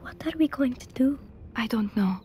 [0.00, 1.18] What are we going to do?
[1.56, 2.20] I don't know.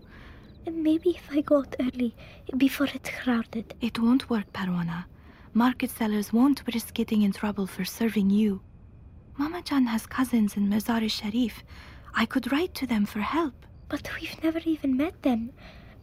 [0.71, 2.15] Maybe if I go out early,
[2.57, 3.73] before it's crowded.
[3.81, 5.05] It won't work, Parwana.
[5.54, 8.62] Market sellers won't risk getting in trouble for serving you.
[9.38, 11.63] Mama Jan has cousins in Mazar Sharif.
[12.13, 13.65] I could write to them for help.
[13.88, 15.51] But we've never even met them.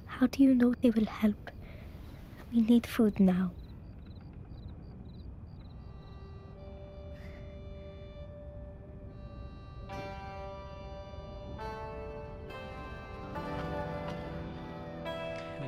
[0.07, 1.51] How do you know they will help?
[2.53, 3.53] We need food now.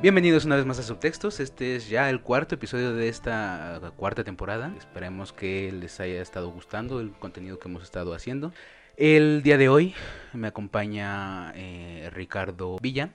[0.01, 1.41] Bienvenidos una vez más a Subtextos.
[1.41, 4.73] Este es ya el cuarto episodio de esta cuarta temporada.
[4.77, 8.53] Esperemos que les haya estado gustando el contenido que hemos estado haciendo.
[8.95, 9.93] El día de hoy
[10.31, 13.09] me acompaña eh, Ricardo Villa.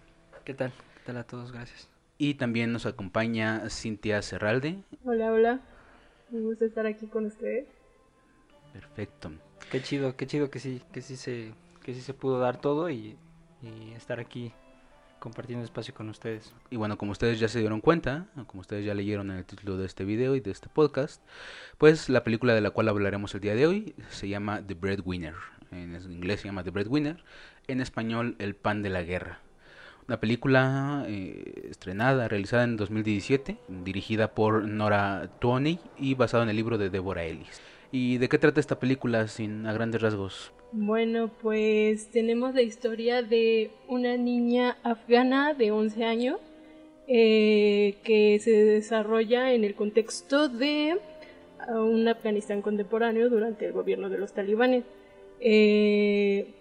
[0.44, 0.72] ¿Qué tal?
[0.72, 1.52] ¿Qué tal a todos?
[1.52, 1.88] Gracias.
[2.18, 4.76] Y también nos acompaña Cintia Serralde.
[5.06, 5.60] Hola, hola.
[6.28, 7.66] Me gusta estar aquí con ustedes.
[8.74, 9.32] Perfecto.
[9.70, 12.90] Qué chido, qué chido que sí, que sí se, que sí se pudo dar todo
[12.90, 13.16] y,
[13.62, 14.52] y estar aquí
[15.24, 16.52] compartiendo espacio con ustedes.
[16.68, 19.78] Y bueno, como ustedes ya se dieron cuenta, como ustedes ya leyeron en el título
[19.78, 21.22] de este video y de este podcast,
[21.78, 25.34] pues la película de la cual hablaremos el día de hoy se llama The Breadwinner.
[25.70, 27.24] En inglés se llama The Breadwinner,
[27.68, 29.40] en español El pan de la guerra.
[30.06, 36.56] Una película eh, estrenada, realizada en 2017, dirigida por Nora Tuoney y basada en el
[36.56, 37.62] libro de Deborah Ellis.
[37.96, 40.52] ¿Y de qué trata esta película sin a grandes rasgos?
[40.72, 46.40] Bueno, pues tenemos la historia de una niña afgana de 11 años
[47.06, 50.98] eh, que se desarrolla en el contexto de
[51.68, 54.82] uh, un Afganistán contemporáneo durante el gobierno de los talibanes.
[55.38, 56.52] Eh,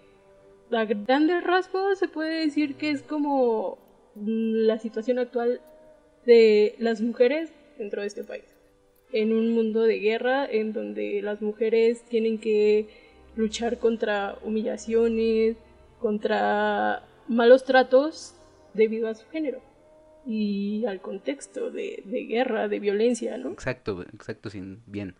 [0.70, 3.78] a grandes rasgos se puede decir que es como
[4.14, 5.60] la situación actual
[6.26, 8.53] de las mujeres dentro de este país.
[9.14, 12.88] En un mundo de guerra en donde las mujeres tienen que
[13.36, 15.56] luchar contra humillaciones,
[16.00, 18.34] contra malos tratos
[18.74, 19.62] debido a su género
[20.26, 23.50] y al contexto de, de guerra, de violencia, ¿no?
[23.52, 25.14] Exacto, exacto, sin bien.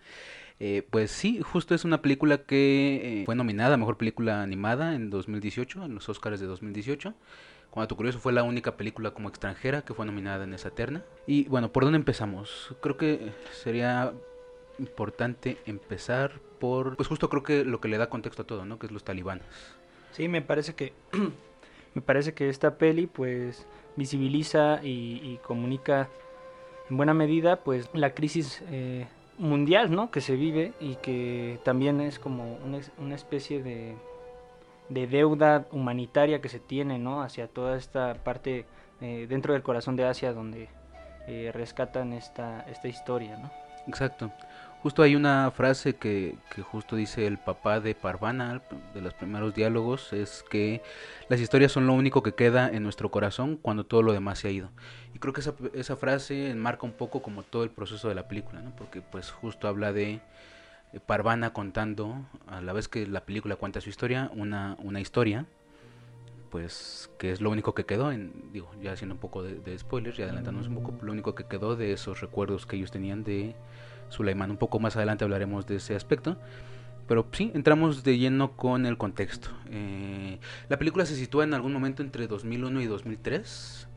[0.60, 4.94] Eh, pues sí, justo es una película que eh, fue nominada a Mejor Película Animada
[4.94, 7.14] en 2018, en los Oscars de 2018.
[7.74, 11.02] Como dato curioso, fue la única película como extranjera que fue nominada en esa terna.
[11.26, 12.72] Y bueno, ¿por dónde empezamos?
[12.80, 14.12] Creo que sería
[14.78, 18.78] importante empezar por, pues justo creo que lo que le da contexto a todo, ¿no?
[18.78, 19.44] Que es los talibanes.
[20.12, 20.92] Sí, me parece que,
[21.94, 26.08] me parece que esta peli, pues, visibiliza y, comunica
[26.88, 30.12] en buena medida, pues, la crisis eh, mundial, ¿no?
[30.12, 32.56] Que se vive y que también es como
[32.98, 33.96] una especie de,
[34.94, 37.22] de, deuda humanitaria que se tiene, ¿no?
[37.22, 38.66] Hacia toda esta parte
[39.00, 40.68] eh, dentro del corazón de Asia donde
[41.26, 43.50] eh, rescatan esta, esta historia, ¿no?
[43.86, 44.30] Exacto.
[44.82, 48.60] Justo hay una frase que, que, justo dice el papá de Parvana,
[48.92, 50.82] de los primeros diálogos, es que
[51.30, 54.48] las historias son lo único que queda en nuestro corazón cuando todo lo demás se
[54.48, 54.68] ha ido.
[55.14, 58.28] Y creo que esa, esa frase enmarca un poco como todo el proceso de la
[58.28, 58.76] película, ¿no?
[58.76, 60.20] porque pues justo habla de
[61.06, 65.46] Parvana contando, a la vez que la película cuenta su historia, una, una historia,
[66.50, 69.78] pues que es lo único que quedó, en, digo, ya haciendo un poco de, de
[69.78, 73.24] spoilers y adelantándonos un poco, lo único que quedó de esos recuerdos que ellos tenían
[73.24, 73.54] de
[74.08, 74.50] Suleiman.
[74.50, 76.36] Un poco más adelante hablaremos de ese aspecto.
[77.06, 79.50] Pero sí, entramos de lleno con el contexto.
[79.70, 80.38] Eh,
[80.68, 83.88] la película se sitúa en algún momento entre 2001 y 2003.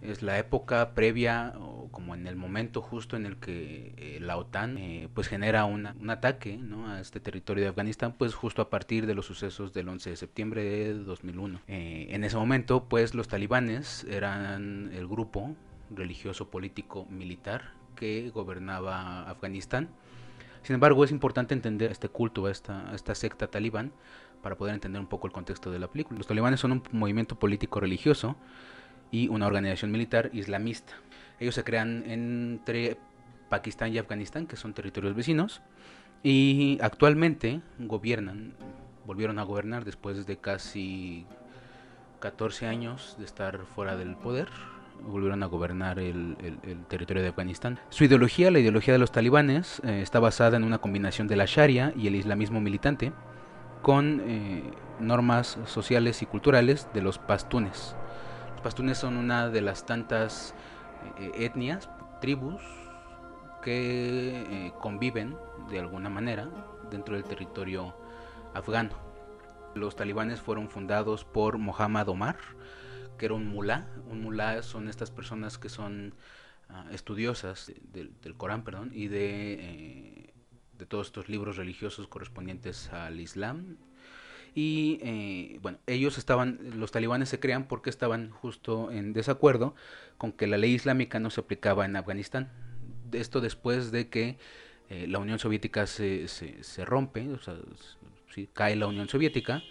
[0.00, 4.36] Es la época previa o como en el momento justo en el que eh, la
[4.36, 6.90] OTAN eh, pues genera una, un ataque ¿no?
[6.90, 10.16] a este territorio de Afganistán pues justo a partir de los sucesos del 11 de
[10.16, 11.60] septiembre de 2001.
[11.66, 15.56] en ese momento pues los talibanes eran el grupo
[15.90, 19.88] religioso político militar que gobernaba Afganistán.
[20.62, 23.92] Sin embargo, es importante entender este culto, esta, esta secta talibán,
[24.42, 26.18] para poder entender un poco el contexto de la película.
[26.18, 28.36] Los talibanes son un movimiento político religioso
[29.10, 30.94] y una organización militar islamista.
[31.40, 32.98] Ellos se crean entre
[33.48, 35.62] Pakistán y Afganistán, que son territorios vecinos,
[36.22, 38.54] y actualmente gobiernan,
[39.06, 41.26] volvieron a gobernar después de casi
[42.20, 44.48] 14 años de estar fuera del poder,
[45.02, 46.36] volvieron a gobernar el,
[46.88, 47.78] territorio de Afganistán.
[47.90, 51.44] Su ideología, la ideología de los talibanes, eh, está basada en una combinación de la
[51.46, 53.12] Sharia y el islamismo militante
[53.82, 54.62] con eh,
[54.98, 57.94] normas sociales y culturales de los pastunes.
[58.58, 60.52] Los pastunes son una de las tantas
[61.20, 61.88] eh, etnias,
[62.20, 62.60] tribus,
[63.62, 65.36] que conviven
[65.70, 66.50] de alguna manera
[66.90, 67.94] dentro del territorio
[68.54, 68.96] afgano.
[69.76, 72.36] Los talibanes fueron fundados por Mohammad Omar,
[73.16, 73.86] que era un mulá.
[74.10, 76.14] Un mulá son estas personas que son
[76.68, 80.34] uh, estudiosas de, de, del Corán, perdón, y de, eh,
[80.76, 83.76] de todos estos libros religiosos correspondientes al Islam.
[84.60, 89.76] Y eh, bueno, ellos estaban, los talibanes se crean porque estaban justo en desacuerdo
[90.16, 92.50] con que la ley islámica no se aplicaba en Afganistán.
[93.12, 94.36] Esto después de que
[94.90, 97.54] eh, la Unión Soviética se, se, rompe, o sea,
[98.52, 99.62] cae la Unión Soviética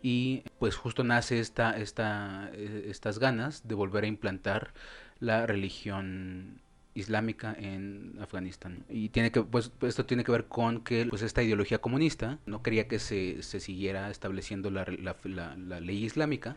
[0.00, 4.74] y pues justo nace esta, esta, eh, estas ganas de volver a implantar
[5.18, 6.60] la religión
[6.96, 8.84] islámica en Afganistán.
[8.88, 12.62] Y tiene que, pues, esto tiene que ver con que pues, esta ideología comunista no
[12.62, 15.16] quería que se, se siguiera estableciendo la, la,
[15.56, 16.56] la, ley islámica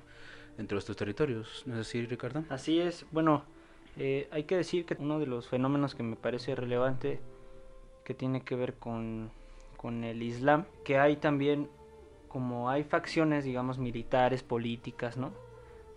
[0.58, 1.64] dentro de estos territorios.
[1.66, 2.46] ¿No es así, Ricardo?
[2.50, 3.06] Así es.
[3.12, 3.44] Bueno,
[3.98, 7.20] eh, hay que decir que uno de los fenómenos que me parece relevante
[8.06, 9.30] que tiene que ver con,
[9.76, 11.70] con el Islam, que hay también,
[12.30, 15.32] como hay facciones, digamos, militares, políticas, ¿no?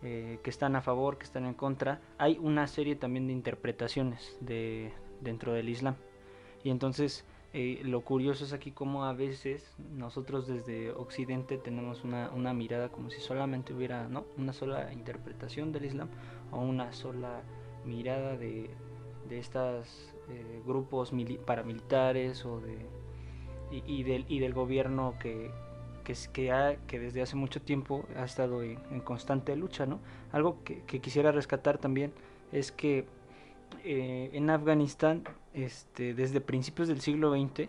[0.04, 4.36] Eh, que están a favor, que están en contra, hay una serie también de interpretaciones
[4.40, 5.94] de, dentro del Islam.
[6.64, 12.30] Y entonces eh, lo curioso es aquí como a veces nosotros desde Occidente tenemos una,
[12.30, 14.24] una, mirada como si solamente hubiera ¿no?
[14.36, 16.08] una sola interpretación del Islam
[16.50, 17.42] o una sola
[17.84, 18.70] mirada de,
[19.28, 21.12] de estos eh, grupos
[21.44, 22.86] paramilitares o de,
[23.70, 25.50] y, del, y del gobierno que,
[26.02, 30.00] que, que, que desde hace mucho tiempo ha estado en, constante lucha, ¿no?
[30.32, 32.12] Algo que, quisiera rescatar también
[32.52, 33.06] es que
[33.84, 37.68] eh, en Afganistán, este, desde principios del siglo XX,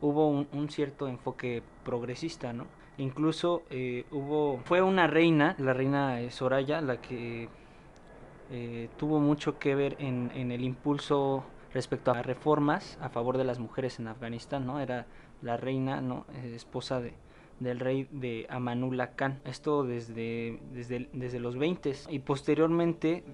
[0.00, 2.66] hubo un, cierto enfoque progresista, ¿no?
[2.98, 7.48] Incluso eh, hubo, fue una reina, la reina Soraya, la que
[8.50, 13.44] eh, tuvo mucho que ver en, en el impulso respecto a reformas a favor de
[13.44, 14.80] las mujeres en Afganistán, ¿no?
[14.80, 15.06] Era
[15.40, 16.26] la reina, ¿no?
[16.44, 17.14] esposa de,
[17.62, 19.40] del rey de Amanullah Khan.
[19.44, 23.24] Esto desde, desde, desde los 20 y posteriormente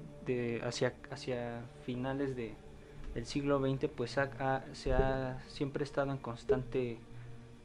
[0.62, 2.54] hacia, hacia finales de,
[3.14, 4.19] del siglo XX pues
[4.72, 6.98] se ha siempre estado en constante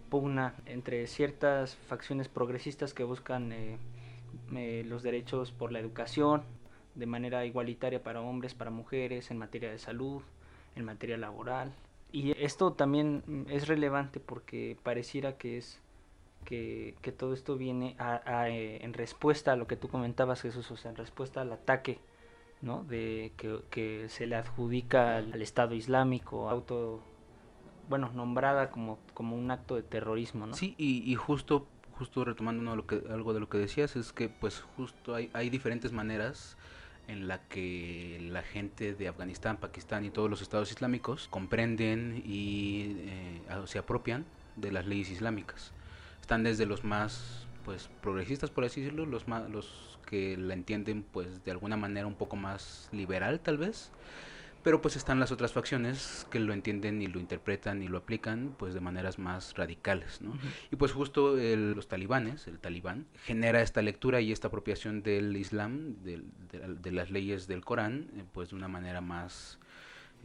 [0.10, 3.78] pugna entre ciertas facciones progresistas que buscan eh,
[4.56, 6.44] eh, los derechos por la educación
[6.96, 10.22] de manera igualitaria para hombres, para mujeres, en materia de salud,
[10.76, 11.74] en materia laboral.
[12.12, 15.80] Y esto también es relevante porque pareciera que es
[16.44, 20.78] que, todo esto viene a, eh, en respuesta a lo que tú comentabas, Jesús, o
[20.78, 22.00] sea, en respuesta al ataque
[22.62, 22.84] ¿no?
[22.84, 27.02] de que, se le adjudica al, Estado Islámico, auto,
[27.90, 30.54] bueno, nombrada como, como un acto de terrorismo, ¿no?
[30.54, 31.68] Sí, y, justo,
[31.98, 35.92] justo retomando que, algo de lo que decías, es que pues justo hay, hay diferentes
[35.92, 36.58] maneras
[37.08, 42.96] en la que la gente de Afganistán, Pakistán y todos los estados islámicos comprenden y
[43.00, 44.26] eh, se apropian
[44.56, 45.74] de las leyes islámicas
[46.24, 51.04] están desde los más pues progresistas por así decirlo los más los que la entienden
[51.04, 53.92] pues de alguna manera un poco más liberal tal vez
[54.64, 58.56] pero pues están las otras facciones que lo entienden y lo interpretan y lo aplican
[58.58, 60.34] pues de maneras más radicales ¿no?
[60.72, 66.02] y pues justo los talibanes el talibán genera esta lectura y esta apropiación del islam
[66.06, 69.60] de, de las leyes del corán eh, pues de una manera más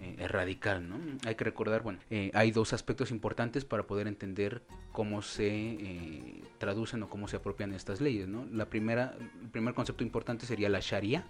[0.01, 1.01] eh, radical, ¿no?
[1.27, 4.63] Hay que recordar, bueno, eh, hay dos aspectos importantes para poder entender
[4.93, 8.47] cómo se eh, traducen o cómo se apropian estas leyes, ¿no?
[8.53, 11.25] La primera, el primer concepto importante sería la Sharia,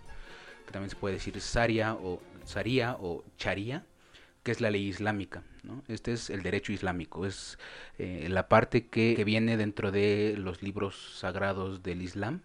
[0.67, 3.87] que también se puede decir Sharia o Sharia o Charia,
[4.43, 5.83] que es la ley islámica, ¿no?
[5.89, 7.59] Este es el derecho islámico, es
[7.97, 12.43] la parte que viene dentro de los libros sagrados del Islam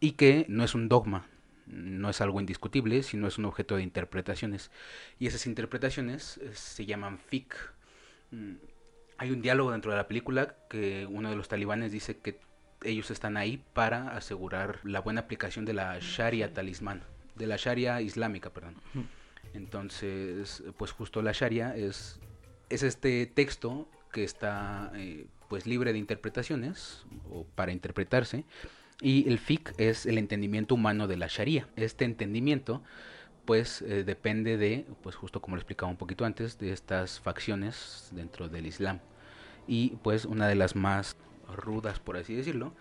[0.00, 1.26] y que no es un dogma,
[1.66, 4.70] no es algo indiscutible, sino es un objeto de interpretaciones.
[5.18, 7.54] Y esas interpretaciones eh, se llaman fiqh.
[8.30, 8.54] Mm,
[9.18, 12.38] hay un diálogo dentro de la película que uno de los talibanes dice que
[12.82, 17.02] ellos están ahí para asegurar la buena aplicación de la Sharia talismán,
[17.34, 18.74] de la Sharia islámica, perdón.
[19.54, 22.18] Entonces, pues justo la Sharia es,
[22.68, 28.44] es este texto que está eh, pues libre de interpretaciones o para interpretarse
[29.00, 31.68] y el fiqh es el entendimiento humano de la Sharia.
[31.76, 32.82] Este entendimiento
[33.44, 38.08] pues eh, depende de, pues justo como lo explicaba un poquito antes, de estas facciones
[38.12, 39.00] dentro del Islam.
[39.66, 41.16] Y pues una de las más
[41.54, 42.72] rudas, por así decirlo,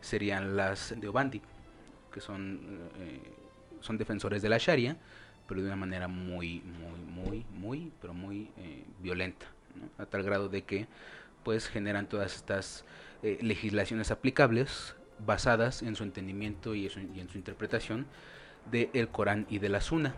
[0.00, 1.42] serían las de Obandi,
[2.12, 2.60] que son,
[2.98, 3.20] eh,
[3.80, 4.96] son defensores de la Sharia,
[5.46, 9.46] pero de una manera muy, muy, muy, muy, pero muy eh, violenta,
[9.98, 10.86] a tal grado de que
[11.44, 12.84] pues generan todas estas
[13.22, 18.06] legislaciones aplicables basadas en su entendimiento y, en su interpretación
[18.70, 20.14] del el Corán y de la Sunna,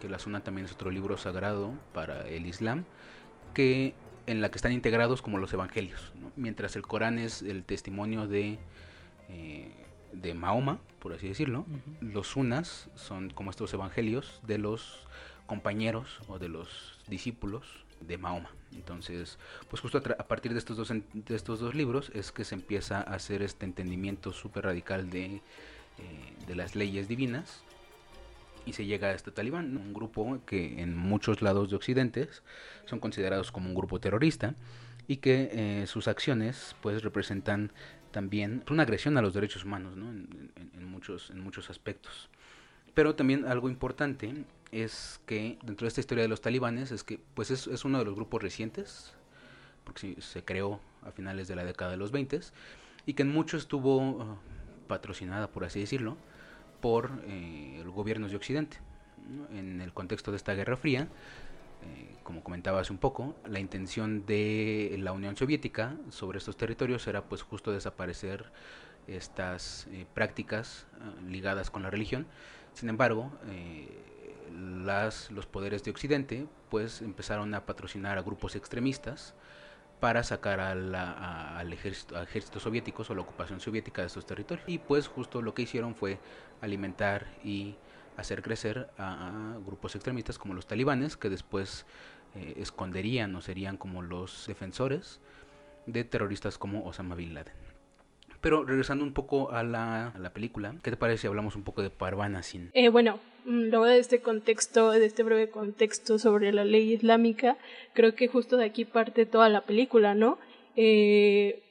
[0.00, 2.84] que la Sunna también es otro libro sagrado para el Islam,
[3.54, 3.94] que
[4.26, 8.58] en la que están integrados como los evangelios, mientras el Corán es el testimonio de,
[9.28, 9.72] eh,
[10.12, 11.66] de Mahoma, por así decirlo,
[12.00, 15.06] los Sunnas son como estos evangelios de los
[15.46, 18.50] compañeros o de los discípulos de Mahoma.
[18.74, 22.54] Entonces, pues justo a, partir de estos, dos, de estos dos libros es que se
[22.54, 25.40] empieza a hacer este entendimiento súper radical de, eh,
[26.46, 27.62] de las leyes divinas
[28.64, 32.28] y se llega a este talibán, un grupo que en muchos lados de Occidente
[32.86, 34.54] son considerados como un grupo terrorista
[35.08, 37.72] y que eh, sus acciones pues representan
[38.10, 40.10] también una agresión a los derechos humanos ¿no?
[40.10, 42.28] en, muchos, en muchos aspectos.
[42.94, 47.20] Pero también algo importante es que dentro de esta historia de los talibanes es que
[47.34, 49.12] pues es, es uno de los grupos recientes,
[49.84, 52.40] porque se creó a finales de la década de los 20
[53.06, 54.38] y que en mucho estuvo uh,
[54.88, 56.16] patrocinada, por así decirlo,
[56.80, 58.78] por eh, los gobiernos de Occidente.
[59.52, 61.02] En el contexto de esta Guerra Fría,
[61.82, 67.06] eh, como comentaba hace un poco, la intención de la Unión Soviética sobre estos territorios
[67.06, 68.46] era pues justo desaparecer
[69.06, 70.86] estas eh, prácticas
[71.28, 72.26] ligadas con la religión.
[72.74, 73.30] Sin embargo,
[74.52, 79.34] las, los poderes de Occidente pues empezaron a patrocinar a grupos extremistas
[80.00, 84.68] para sacar al ejército, ejército soviéticos o la ocupación soviética de estos territorios.
[84.68, 86.18] Y pues justo lo que hicieron fue
[86.60, 87.76] alimentar y
[88.16, 91.86] hacer crecer a, grupos extremistas como los talibanes, que después
[92.34, 95.20] eh, esconderían o serían como los defensores
[95.86, 97.61] de terroristas como Osama Bin Laden.
[98.42, 101.62] Pero regresando un poco a la, a la película, ¿qué te parece si hablamos un
[101.62, 102.42] poco de Parvana?
[102.74, 107.56] Eh, bueno, mm, luego de este contexto, de este breve contexto sobre la ley islámica,
[107.94, 110.38] creo que justo de aquí parte toda la película, ¿no?
[110.74, 111.62] Eh,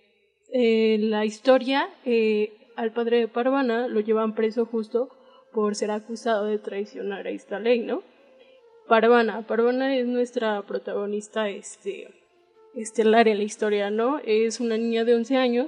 [0.53, 5.09] eh, la historia, eh, al padre de Parvana lo llevan preso justo
[5.51, 8.01] por ser acusado de traicionar a esta ley, ¿no?
[8.87, 12.09] Parvana, Parvana es nuestra protagonista este,
[12.75, 14.19] estelar en la historia, ¿no?
[14.25, 15.67] Es una niña de 11 años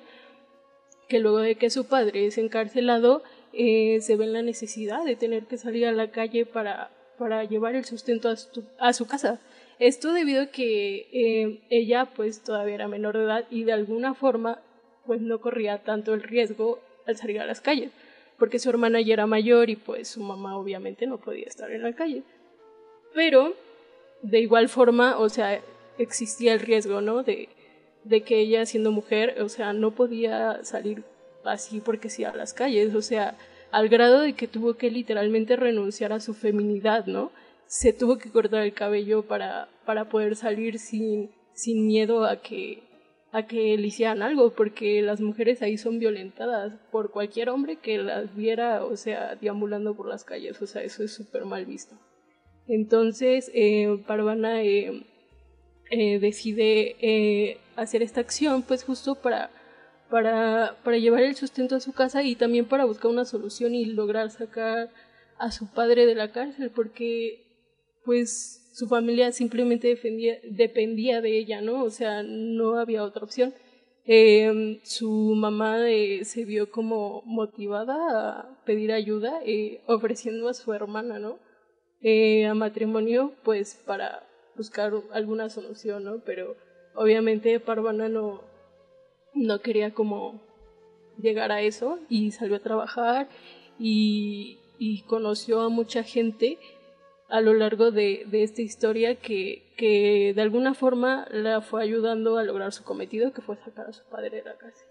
[1.07, 5.15] que luego de que su padre es encarcelado, eh, se ve en la necesidad de
[5.15, 9.05] tener que salir a la calle para, para llevar el sustento a su, a su
[9.05, 9.39] casa.
[9.79, 14.13] Esto debido a que eh, ella pues todavía era menor de edad y de alguna
[14.13, 14.59] forma
[15.05, 17.91] pues no corría tanto el riesgo al salir a las calles,
[18.39, 21.83] porque su hermana ya era mayor y pues su mamá obviamente no podía estar en
[21.83, 22.23] la calle.
[23.13, 23.53] Pero
[24.21, 25.61] de igual forma, o sea,
[25.97, 27.23] existía el riesgo, ¿no?
[27.23, 27.49] De,
[28.03, 31.03] de que ella siendo mujer, o sea, no podía salir
[31.43, 33.37] así porque sí a las calles, o sea,
[33.71, 37.31] al grado de que tuvo que literalmente renunciar a su feminidad, ¿no?
[37.65, 42.83] Se tuvo que cortar el cabello para, para poder salir sin, sin miedo a que,
[43.31, 47.97] a que le hicieran algo, porque las mujeres ahí son violentadas por cualquier hombre que
[47.97, 51.95] las viera, o sea, deambulando por las calles, o sea, eso es súper mal visto.
[52.67, 55.03] Entonces, eh, Parvana eh,
[55.89, 59.49] eh, decide eh, hacer esta acción, pues justo para,
[60.09, 63.85] para, para llevar el sustento a su casa y también para buscar una solución y
[63.85, 64.89] lograr sacar
[65.37, 67.43] a su padre de la cárcel, porque
[68.05, 71.83] pues su familia simplemente defendía, dependía de ella, ¿no?
[71.83, 73.53] O sea, no había otra opción.
[74.05, 80.73] Eh, su mamá eh, se vio como motivada a pedir ayuda, eh, ofreciendo a su
[80.73, 81.39] hermana, ¿no?
[82.01, 84.27] Eh, a matrimonio, pues para
[84.57, 86.19] buscar alguna solución, ¿no?
[86.25, 86.57] Pero
[86.95, 88.41] obviamente Parvana no,
[89.33, 90.41] no quería como
[91.19, 93.29] llegar a eso y salió a trabajar
[93.79, 96.57] y, y conoció a mucha gente
[97.29, 102.37] a lo largo de, de esta historia que, que, de alguna forma la fue ayudando
[102.37, 104.87] a lograr su cometido, que fue sacar a su padre de la cárcel.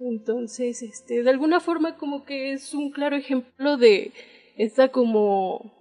[0.00, 4.12] Entonces, este, de alguna forma como que es un claro ejemplo de
[4.56, 5.75] esta como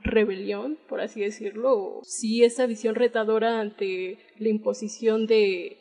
[0.00, 5.76] rebelión, por así decirlo, sí esa visión retadora ante la imposición de,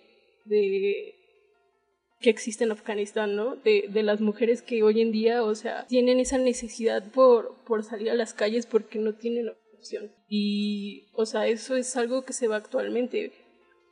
[2.19, 3.55] que existe en Afganistán, ¿no?
[3.55, 8.09] De, de las mujeres que hoy en día, o sea, tienen esa necesidad por, salir
[8.09, 10.11] a las calles porque no tienen opción.
[10.27, 13.33] Y, o sea, eso es algo que se va actualmente.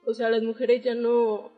[0.05, 1.51] O sea, las mujeres ya no,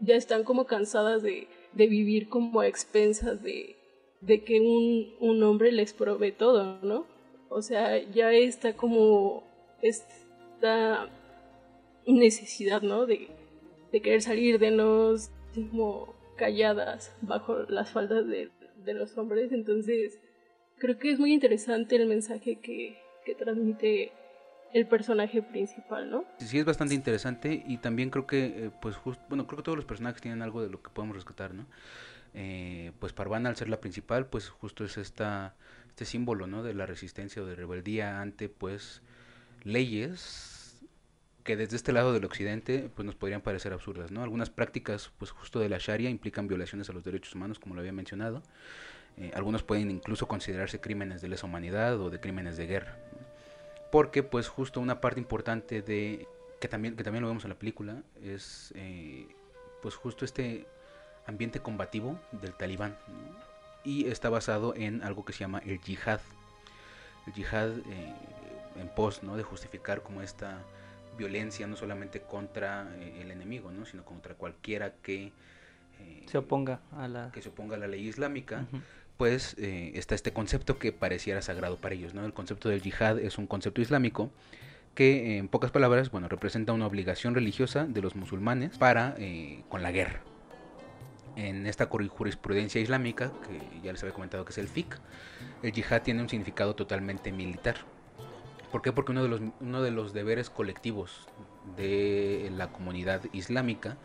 [0.00, 3.76] ya están como cansadas de, vivir como a expensas de,
[4.20, 7.13] de que un, un hombre les provee todo, ¿no?
[7.54, 9.44] O sea, ya está como
[9.80, 11.08] esta
[12.04, 13.06] necesidad, ¿no?
[13.06, 13.30] De,
[13.92, 18.50] querer salir de los como calladas bajo las faldas de,
[18.84, 19.52] de, los hombres.
[19.52, 20.18] Entonces,
[20.78, 24.10] creo que es muy interesante el mensaje que, que transmite
[24.72, 26.24] el personaje principal, ¿no?
[26.38, 29.76] Sí, es bastante interesante y también creo que, eh, pues, justo, bueno, creo que todos
[29.76, 31.66] los personajes tienen algo de lo que podemos rescatar, ¿no?
[32.34, 35.54] Eh, pues Parvana, al ser la principal, pues justo es esta
[35.94, 36.64] este símbolo ¿no?
[36.64, 39.00] de la resistencia o de rebeldía ante pues
[39.62, 40.76] leyes
[41.44, 45.30] que desde este lado del occidente pues nos podrían parecer absurdas no algunas prácticas pues
[45.30, 48.42] justo de la Sharia implican violaciones a los derechos humanos como lo había mencionado.
[49.16, 52.98] Eh, algunos pueden incluso considerarse crímenes de lesa humanidad o de crímenes de guerra
[53.92, 56.26] porque pues justo una parte importante de
[56.60, 59.28] que también que también lo vemos en la película es eh,
[59.80, 60.66] pues justo este
[61.26, 62.96] ambiente combativo del talibán
[63.84, 66.20] y está basado en algo que se llama el yihad
[67.26, 68.14] el yihad eh,
[68.80, 69.36] en pos ¿no?
[69.36, 70.58] de justificar como esta
[71.16, 73.84] violencia no solamente contra eh, el enemigo ¿no?
[73.84, 75.32] sino contra cualquiera que
[76.26, 78.66] se oponga a la que se oponga a la ley islámica
[79.16, 83.38] pues está este concepto que pareciera sagrado para ellos no el concepto del yihad es
[83.38, 84.30] un concepto islámico
[84.94, 89.82] que en pocas palabras, bueno, representa una obligación religiosa de los musulmanes para eh, con
[89.82, 90.20] la guerra.
[91.36, 94.98] En esta jurisprudencia islámica, que ya les había comentado que es el fiqh,
[95.62, 97.76] el yihad tiene un significado totalmente militar.
[98.70, 98.92] ¿Por qué?
[98.92, 101.26] Porque uno de los, uno de los deberes colectivos
[101.76, 103.96] de la comunidad islámica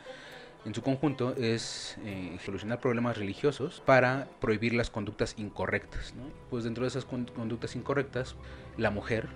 [0.66, 6.14] en su conjunto es eh, solucionar problemas religiosos para prohibir las conductas incorrectas.
[6.50, 8.36] Pues dentro de esas conductas incorrectas,
[8.78, 9.30] la mujer,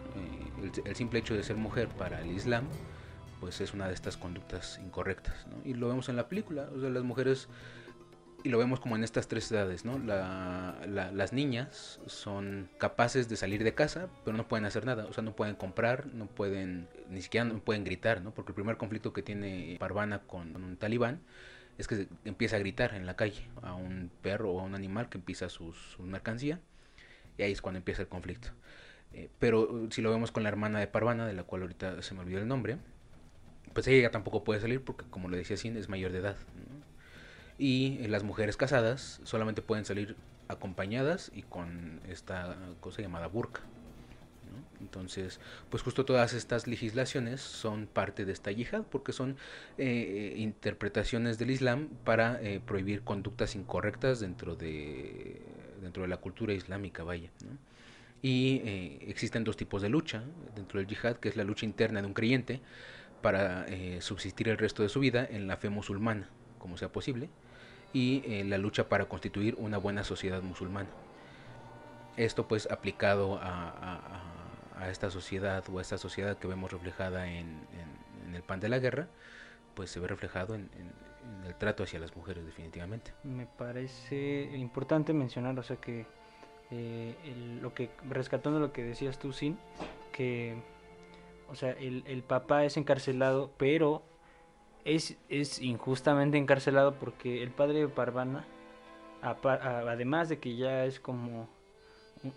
[0.65, 2.65] eh, el, simple hecho de ser mujer para el Islam,
[3.39, 5.45] pues es una de estas conductas incorrectas.
[5.63, 7.47] Y lo vemos en la película, las mujeres
[8.43, 9.97] y lo vemos como en estas tres edades, ¿no?
[9.97, 15.23] las niñas son capaces de salir de casa, pero no pueden hacer nada, o sea,
[15.23, 18.33] no pueden comprar, no pueden, ni siquiera no pueden gritar, ¿no?
[18.33, 21.21] Porque el primer conflicto que tiene Parvana con un talibán
[21.77, 25.09] es que empieza a gritar en la calle a un perro o a un animal
[25.09, 26.59] que empieza su, mercancía,
[27.37, 28.49] y ahí es cuando empieza el conflicto.
[29.13, 32.13] Eh, pero si lo vemos con la hermana de Parvana, de la cual ahorita se
[32.13, 32.77] me olvidó el nombre,
[33.73, 36.37] pues ella tampoco puede salir porque, como le decía Sin, es mayor de edad.
[37.57, 40.15] Y las mujeres casadas solamente pueden salir
[40.47, 43.61] acompañadas y con esta cosa llamada burka.
[44.83, 49.37] Entonces, pues justo todas estas legislaciones son parte de esta yihad porque son
[49.77, 55.41] eh, interpretaciones del Islam para eh, prohibir conductas incorrectas dentro de,
[55.81, 57.29] dentro de la cultura islámica, vaya.
[58.21, 60.23] Y eh, existen dos tipos de lucha
[60.55, 62.61] dentro del yihad, que es la lucha interna de un creyente
[63.21, 63.65] para
[64.01, 66.27] subsistir el resto de su vida en la fe musulmana,
[66.63, 67.27] como sea posible,
[67.91, 70.87] y eh, la lucha para constituir una buena sociedad musulmana.
[72.15, 73.99] Esto pues aplicado a,
[74.89, 77.67] esta sociedad o a esta sociedad que vemos reflejada en,
[78.33, 79.07] el pan de la guerra,
[79.75, 80.69] pues se ve reflejado en,
[81.45, 83.11] el trato hacia las mujeres definitivamente.
[83.23, 86.05] Me parece importante mencionar, o sea que
[86.71, 87.15] eh,
[87.61, 89.57] lo que rescatando lo que decías tú, sin
[90.13, 90.55] que
[91.49, 94.03] o sea el, el papá es encarcelado, pero
[94.85, 98.45] es, es injustamente encarcelado porque el padre de Parvana,
[99.21, 101.47] además de que ya es como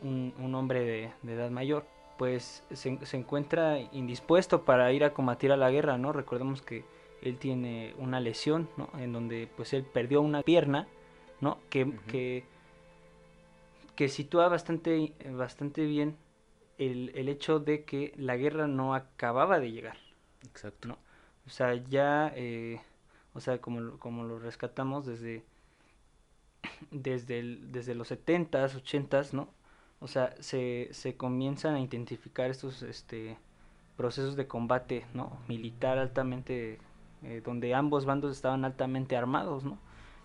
[0.02, 1.86] un, hombre de, edad mayor,
[2.18, 6.12] pues se, se, encuentra indispuesto para ir a combatir a la guerra, ¿no?
[6.12, 6.84] Recordemos que
[7.22, 8.88] él tiene una lesión, ¿no?
[8.98, 10.86] En donde pues él perdió una pierna,
[11.40, 11.58] ¿no?
[11.68, 12.44] Que, que,
[13.96, 16.16] que, sitúa bastante, bastante bien
[16.78, 19.98] el, el hecho de que la guerra no acababa de llegar.
[20.44, 20.88] Exacto.
[20.88, 20.98] ¿no?
[21.46, 22.80] O sea, ya, eh,
[23.34, 25.44] o sea, como, como lo rescatamos desde,
[26.90, 29.48] desde, el, desde los 70s, 80s, ¿no?
[30.00, 33.38] O sea, se, se comienzan a identificar estos este,
[33.96, 35.38] procesos de combate, ¿no?
[35.48, 36.78] Militar altamente,
[37.22, 39.78] eh, donde ambos bandos estaban altamente armados, ¿no?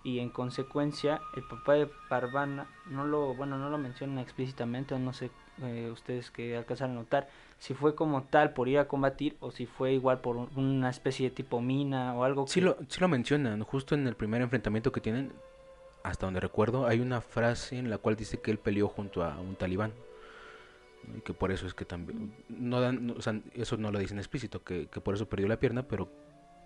[0.04, 5.00] Y en consecuencia, el papá de Parvana, no lo, bueno, no lo mencionan explícitamente, o
[5.00, 5.30] no sé
[5.64, 9.52] eh, ustedes que alcanzan a notar, si fue como tal por ir a combatir o
[9.52, 12.48] si fue igual por una especie de tipo mina o algo.
[12.48, 15.32] Sí, lo, sí lo mencionan, justo en el primer enfrentamiento que tienen,
[16.04, 19.40] hasta donde recuerdo, hay una frase en la cual dice que él peleó junto a
[19.40, 19.94] un talibán.
[21.18, 24.20] Y que por eso es que también, no dan, o sea, eso no lo dicen
[24.20, 26.10] explícito, que, que por eso perdió la pierna, pero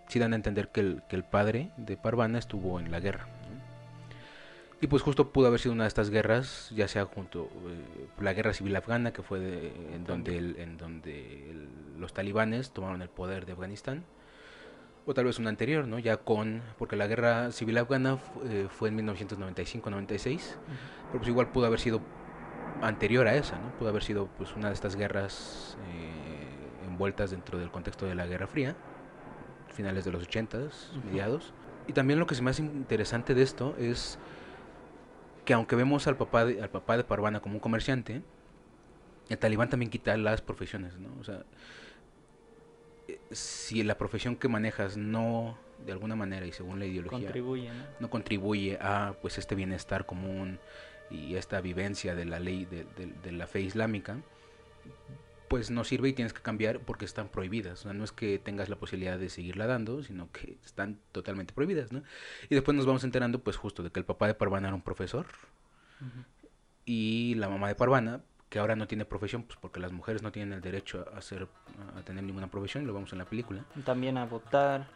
[0.07, 3.27] sí dan a entender que el, que el padre de Parvana estuvo en la guerra.
[4.85, 8.33] Y pues justo pudo haber sido una de estas guerras, ya sea junto eh, la
[8.33, 11.67] guerra civil afgana, que fue en donde, en donde
[11.97, 14.05] los talibanes tomaron el poder de Afganistán,
[15.07, 15.97] o tal vez una anterior, ¿no?
[15.97, 20.39] Ya con, porque la guerra civil afgana eh, fue en 1995-96,
[21.07, 21.99] pero pues igual pudo haber sido
[22.83, 23.71] anterior a esa, ¿no?
[23.79, 28.27] Pudo haber sido pues una de estas guerras eh, envueltas dentro del contexto de la
[28.27, 28.75] Guerra Fría,
[29.73, 31.55] finales de los 80s, mediados.
[31.87, 34.19] Y también lo que se me hace interesante de esto es
[35.45, 38.21] que aunque vemos al papá de, al papá de Parvana como un comerciante,
[39.29, 41.09] el talibán también quita las profesiones, ¿no?
[41.19, 41.43] O sea,
[43.31, 48.09] si la profesión que manejas no de alguna manera y según la ideología contribuye, ¿no?
[48.09, 50.59] contribuye a pues este bienestar común
[51.11, 54.17] y esta vivencia de la ley de, de, la fe islámica
[55.47, 57.81] pues no sirve y tienes que cambiar porque están prohibidas.
[57.81, 61.53] O sea, no es que tengas la posibilidad de seguirla dando, sino que están totalmente
[61.53, 62.03] prohibidas, ¿no?
[62.49, 64.81] Y después nos vamos enterando, pues justo, de que el papá de Parvana era un
[64.81, 65.25] profesor
[66.85, 70.31] y la mamá de Parvana, que ahora no tiene profesión, pues porque las mujeres no
[70.31, 71.47] tienen el derecho a, hacer,
[71.97, 73.65] a tener ninguna profesión, lo vemos en la película.
[73.83, 74.87] También a votar,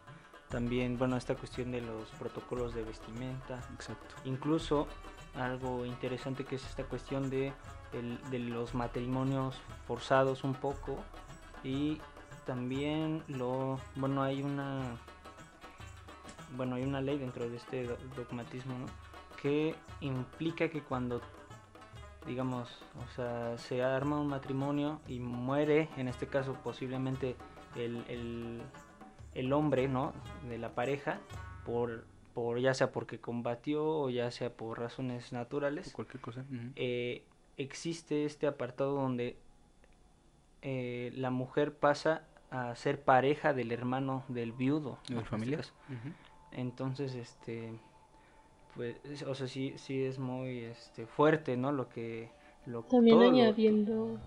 [0.50, 3.60] también, bueno, esta cuestión de los protocolos de vestimenta.
[3.74, 4.16] Exacto.
[4.26, 4.88] Incluso
[5.36, 7.52] algo interesante que es esta cuestión de,
[7.94, 9.56] el- de los matrimonios
[9.88, 10.98] forzados un poco
[11.64, 12.00] y
[12.46, 14.98] también lo, bueno, hay una,
[16.56, 18.86] bueno, hay una ley dentro de este do- dogmatismo, ¿no?
[19.42, 21.22] Que implica que cuando
[22.26, 22.70] digamos,
[23.08, 27.36] o sea, se arma un matrimonio y muere, en este caso posiblemente
[27.76, 28.62] el, el,
[29.34, 30.14] el hombre, ¿no?
[30.48, 31.20] De la pareja,
[31.66, 36.44] por, por ya sea porque combatió o ya sea por razones naturales, Cualquier cosa.
[36.76, 37.24] eh,
[37.60, 39.36] existe este apartado donde
[40.62, 44.98] eh, la mujer pasa a ser pareja del hermano del viudo.
[45.08, 45.18] ¿Y ¿no?
[45.18, 45.62] del este familiar?
[45.90, 46.14] Ujú.
[46.52, 47.72] Entonces, este,
[48.76, 51.72] pues, es- o sea, sí, sí es muy, este, fuerte, ¿no?
[51.72, 52.30] Lo que,
[52.66, 54.18] lo También todo lo- añadiendo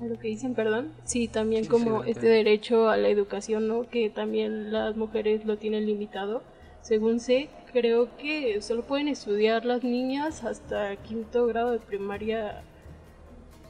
[0.00, 0.92] a lo que dicen, perdón.
[1.04, 3.88] Sí, también Sí, como este derecho a la educación, ¿no?
[3.88, 6.42] Que también las mujeres lo tienen limitado.
[6.82, 12.62] Según sé, creo que solo pueden estudiar las niñas hasta quinto grado de primaria.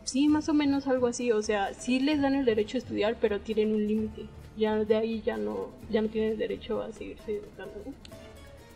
[0.05, 1.31] Sí, más o menos algo así.
[1.31, 4.27] O sea, sí les dan el derecho a estudiar, pero tienen un límite.
[4.57, 7.75] Ya de ahí ya no, ya no tienen el derecho a seguirse educando.
[7.87, 7.92] ¿no?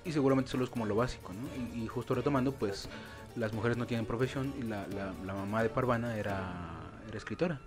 [0.04, 1.74] Y seguramente solo es como lo básico, ¿no?
[1.74, 2.88] Y, y justo retomando, pues
[3.34, 7.60] las mujeres no tienen profesión y la, la, la mamá de Parvana era, era escritora.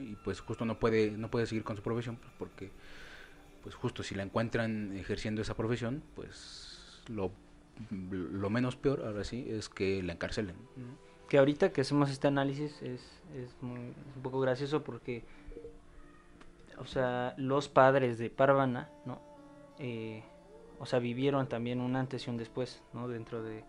[0.00, 2.70] Y pues justo no puede, no puede seguir con su profesión pues, porque,
[3.64, 7.32] pues justo si la encuentran ejerciendo esa profesión, pues lo,
[7.90, 10.54] lo menos peor, ahora sí, es que la encarcelen.
[10.76, 10.84] ¿no?
[11.28, 13.00] Que ahorita que hacemos este análisis es,
[13.34, 15.24] es, muy- es un poco gracioso porque,
[16.78, 19.20] o sea, los padres de Parvana, ¿no?
[19.78, 20.22] Eh,
[20.78, 23.08] o sea, vivieron también un antes y un después, ¿no?
[23.08, 23.64] Dentro de,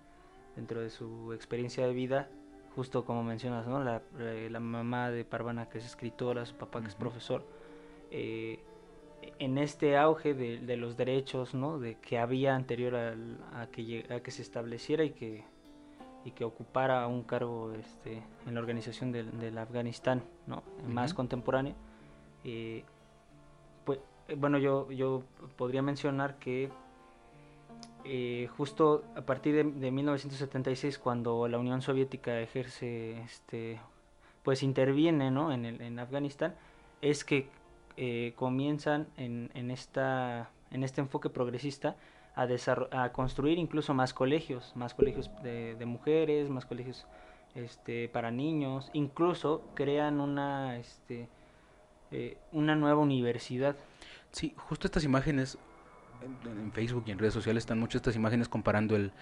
[0.55, 2.29] dentro de su experiencia de vida,
[2.75, 3.81] justo como mencionas, ¿no?
[3.83, 7.45] La, eh, la mamá de Parvana que es escritora, su papá que es profesor,
[8.11, 8.59] eh,
[9.39, 11.79] en este auge de, de los derechos, ¿no?
[11.79, 15.43] De que había anterior al- a, que, a que se estableciera y que
[16.23, 20.63] y que ocupara un cargo este, en la organización del, del Afganistán ¿no?
[20.87, 21.17] más Ujú.
[21.17, 21.75] contemporáneo.
[22.43, 22.83] Eh,
[23.85, 25.21] pues, eh, bueno, yo, yo
[25.55, 26.71] podría mencionar que
[28.05, 33.79] eh, justo a partir de, de 1976, cuando la Unión Soviética ejerce, este,
[34.41, 35.51] pues interviene ¿no?
[35.51, 36.55] en, el, en Afganistán,
[37.01, 37.49] es que
[37.97, 41.95] eh, comienzan en, en, esta, en este enfoque progresista
[42.35, 42.47] a,
[42.91, 47.05] a construir incluso más colegios, más colegios de, de mujeres, más colegios
[47.55, 51.29] este, para niños, incluso crean una, este,
[52.11, 53.75] eh, una nueva universidad.
[54.31, 55.57] Sí, justo estas imágenes
[56.45, 59.13] en, en Facebook y en redes sociales están muchas estas imágenes comparando el,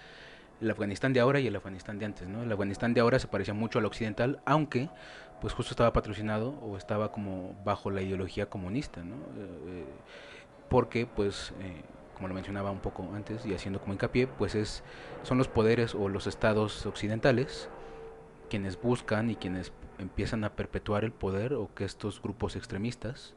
[0.60, 2.42] el Afganistán de ahora y el Afganistán de antes, ¿no?
[2.42, 4.88] El Afganistán de ahora se parecía mucho al occidental, aunque
[5.40, 9.16] pues justo estaba patrocinado o estaba como bajo la ideología comunista, ¿no?
[9.16, 9.84] Eh, eh,
[10.68, 11.82] porque pues eh,
[12.14, 14.82] como lo mencionaba un poco antes y haciendo como hincapié, pues es
[15.22, 17.68] son los poderes o los estados occidentales
[18.48, 23.34] quienes buscan y quienes empiezan a perpetuar el poder o que estos grupos extremistas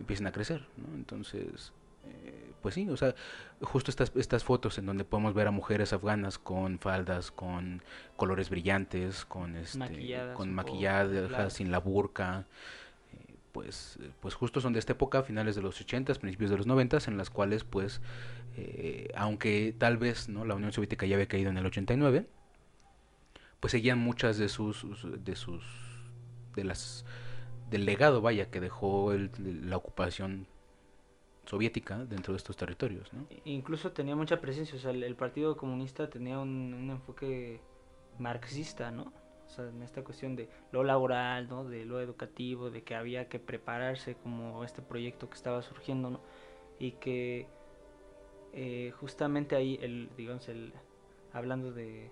[0.00, 0.94] empiecen a crecer, ¿no?
[0.94, 1.72] Entonces,
[2.06, 3.14] eh, pues sí, o sea,
[3.60, 7.82] justo estas, estas fotos en donde podemos ver a mujeres afganas con faldas, con
[8.16, 11.50] colores brillantes, con este, Maquilladas con maquilladas, claro.
[11.50, 12.46] sin la burka,
[13.12, 16.56] eh, pues, eh, pues justo son de esta época, finales de los 80, principios de
[16.56, 18.00] los 90, en las cuales, pues,
[18.56, 20.44] eh, aunque tal vez, ¿no?
[20.44, 22.26] La Unión Soviética ya había caído en el 89,
[23.60, 24.86] pues seguían muchas de sus,
[25.24, 25.62] de sus,
[26.54, 27.04] de las,
[27.70, 29.30] del legado, vaya, que dejó el-
[29.68, 30.46] la ocupación
[31.44, 33.26] soviética dentro de estos territorios, ¿no?
[33.44, 37.60] Incluso tenía mucha presencia, o sea, el, Partido Comunista tenía un, un enfoque
[38.18, 39.12] marxista, ¿no?
[39.46, 41.64] O sea, en esta cuestión de lo laboral, ¿no?
[41.64, 46.20] De lo educativo, de que había que prepararse como este proyecto que estaba surgiendo, ¿no?
[46.78, 47.46] Y que
[48.52, 50.72] eh, justamente ahí, el, digamos, el,
[51.32, 52.10] hablando de,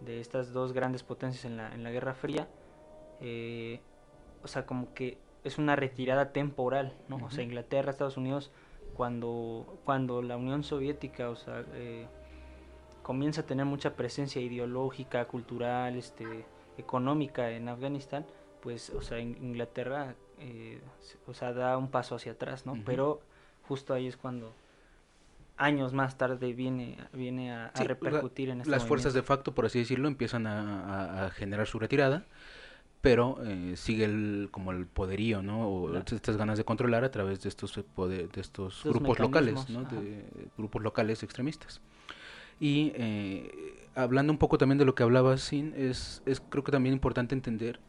[0.00, 2.48] de estas dos grandes potencias en la, en la Guerra Fría,
[3.20, 3.80] eh,
[4.42, 7.16] o sea, como que es una retirada temporal, ¿no?
[7.24, 7.42] O sea.
[7.44, 8.50] Inglaterra, Estados Unidos,
[8.94, 12.06] cuando, cuando la Unión Soviética, o sea, eh,
[13.02, 16.44] comienza a tener mucha presencia ideológica, cultural, este,
[16.76, 18.26] económica en Afganistán,
[18.62, 20.80] pues, o sea, In- Inglaterra, eh,
[21.26, 22.76] o sea, da un paso hacia atrás, ¿no?
[22.84, 23.20] Pero
[23.68, 24.52] justo ahí es cuando
[25.56, 29.22] años más tarde viene, viene a, a Sí, la- repercutir en este Las fuerzas de
[29.22, 32.24] facto, por así decirlo, empiezan a, a- a generar su retirada,
[33.00, 35.68] pero eh, sigue el, como el poderío, ¿no?
[35.68, 36.04] O Claro.
[36.10, 39.80] estas ganas de controlar a través de estos, eh, poder- de estos grupos locales, ¿no?
[39.80, 40.00] ajá.
[40.00, 40.24] De
[40.58, 41.80] grupos locales extremistas.
[42.58, 46.72] Y eh, hablando un poco también de lo que hablaba Sin, es, es creo que
[46.72, 47.80] también importante entender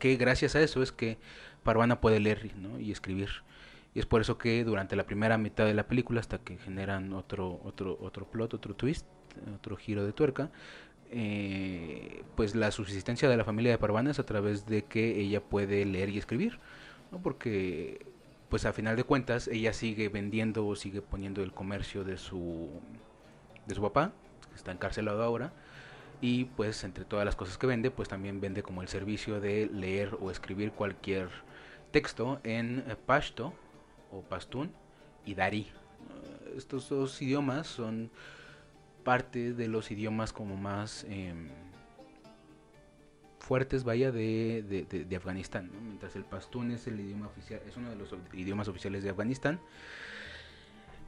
[0.00, 1.16] que gracias a eso es que
[1.62, 2.50] Parvana puede leer
[2.80, 3.28] y escribir.
[3.94, 7.12] Y es por eso que durante la primera mitad de la película, hasta que generan
[7.14, 9.06] otro, otro, otro plot, otro twist,
[9.54, 10.50] otro giro de tuerca,
[11.10, 15.40] eh, pues la subsistencia de la familia de Parvana es a través de que ella
[15.40, 16.58] puede leer y escribir,
[17.12, 17.20] ¿no?
[17.20, 18.06] porque
[18.48, 22.70] pues a final de cuentas ella sigue vendiendo o sigue poniendo el comercio de su
[23.66, 24.12] de su papá,
[24.50, 25.52] que está encarcelado ahora,
[26.20, 29.66] y pues entre todas las cosas que vende, pues también vende como el servicio de
[29.66, 31.28] leer o escribir cualquier
[31.90, 33.52] texto en pashto
[34.12, 34.70] o pastún
[35.24, 35.68] y dari.
[36.56, 38.10] Estos dos idiomas son
[39.06, 41.48] parte de los idiomas como más em,
[43.38, 44.64] fuertes, vaya, de,
[45.08, 45.70] de, Afganistán.
[45.84, 49.60] Mientras el pastún es el idioma oficial, es uno de los idiomas oficiales de Afganistán.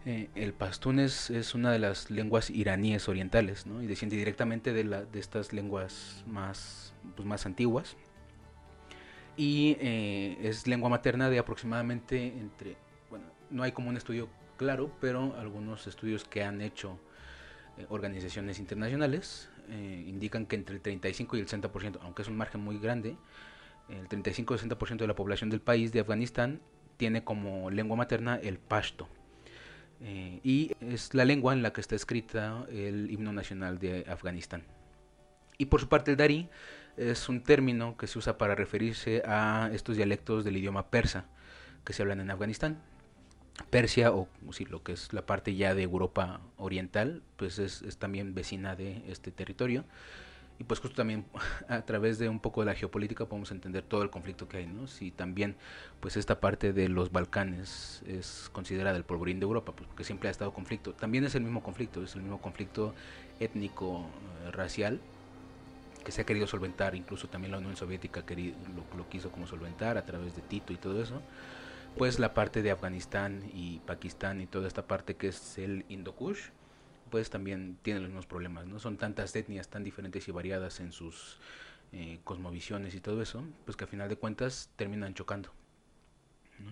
[0.06, 3.66] Eh, el pastún es, una de las lenguas iraníes orientales.
[3.82, 7.96] Y desciende directamente de, de estas lenguas más, pues, más antiguas.
[9.36, 12.76] Y eh, es lengua materna de aproximadamente entre,
[13.10, 17.00] bueno, no hay como un estudio claro, pero algunos estudios que han hecho
[17.88, 22.60] organizaciones internacionales eh, indican que entre el 35 y el 60%, aunque es un margen
[22.60, 23.16] muy grande,
[23.88, 26.60] el 35 y el 60% de la población del país de Afganistán
[26.96, 29.08] tiene como lengua materna el pashto.
[30.00, 34.64] Eh, y es la lengua en la que está escrita el himno nacional de Afganistán.
[35.56, 36.48] Y por su parte el dari
[36.96, 41.24] es un término que se usa para referirse a estos dialectos del idioma persa
[41.84, 42.78] que se hablan en Afganistán.
[43.64, 44.28] Persia, o
[44.70, 49.30] lo que es la parte ya de Europa Oriental, pues es, también vecina de este
[49.30, 49.84] territorio.
[50.60, 51.24] Y pues justo también
[51.68, 54.66] a través de un poco de la geopolítica podemos entender todo el conflicto que hay,
[54.66, 54.88] ¿no?
[54.88, 55.54] Si también
[56.00, 60.28] pues esta parte de los Balcanes es considerada el polvorín de Europa, pues porque siempre
[60.28, 60.94] ha estado conflicto.
[60.94, 62.94] También es el mismo conflicto, es el mismo conflicto
[63.38, 64.06] étnico,
[64.46, 65.00] eh, racial,
[66.04, 69.96] que se ha querido solventar, incluso también la Unión Soviética lo, lo quiso como solventar
[69.96, 71.22] a través de Tito y todo eso
[71.98, 76.50] pues la parte de Afganistán y Pakistán y toda esta parte que es el Indo-Kush,
[77.10, 78.78] pues también tiene los mismos problemas, ¿no?
[78.78, 81.38] Son tantas etnias tan diferentes y variadas en sus
[81.92, 85.50] eh, cosmovisiones y todo eso, pues que a final de cuentas terminan chocando.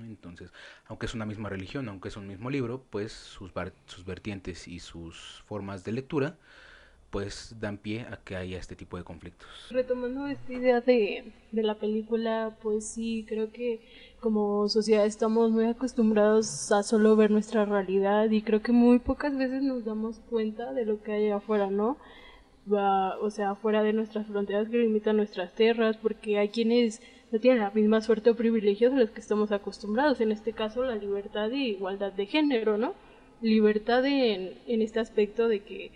[0.00, 0.52] Entonces,
[0.86, 3.52] aunque es una misma religión, aunque es un mismo libro, pues sus,
[3.86, 6.36] sus vertientes y sus formas de lectura
[7.10, 9.48] pues dan pie a que haya este tipo de conflictos.
[9.70, 13.80] Retomando esta idea de, de la película, pues sí, creo que
[14.20, 19.36] como sociedad estamos muy acostumbrados a solo ver nuestra realidad y creo que muy pocas
[19.36, 21.96] veces nos damos cuenta de lo que hay afuera, ¿no?
[22.70, 27.38] Va, o sea, afuera de nuestras fronteras que limitan nuestras tierras, porque hay quienes no
[27.38, 30.96] tienen la misma suerte o privilegios a los que estamos acostumbrados, en este caso la
[30.96, 32.94] libertad y igualdad de género, ¿no?
[33.40, 35.92] Libertad en, en este aspecto de que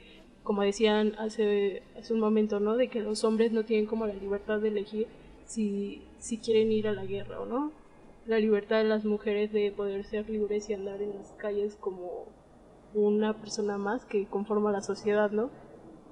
[0.50, 2.76] como decían hace, hace un momento, ¿no?
[2.76, 5.06] De que los hombres no tienen como la libertad de elegir
[5.44, 7.70] si, si quieren ir a la guerra o no.
[8.26, 12.24] La libertad de las mujeres de poder ser libres y andar en las calles como
[12.94, 15.50] una persona más que conforma la sociedad, ¿no?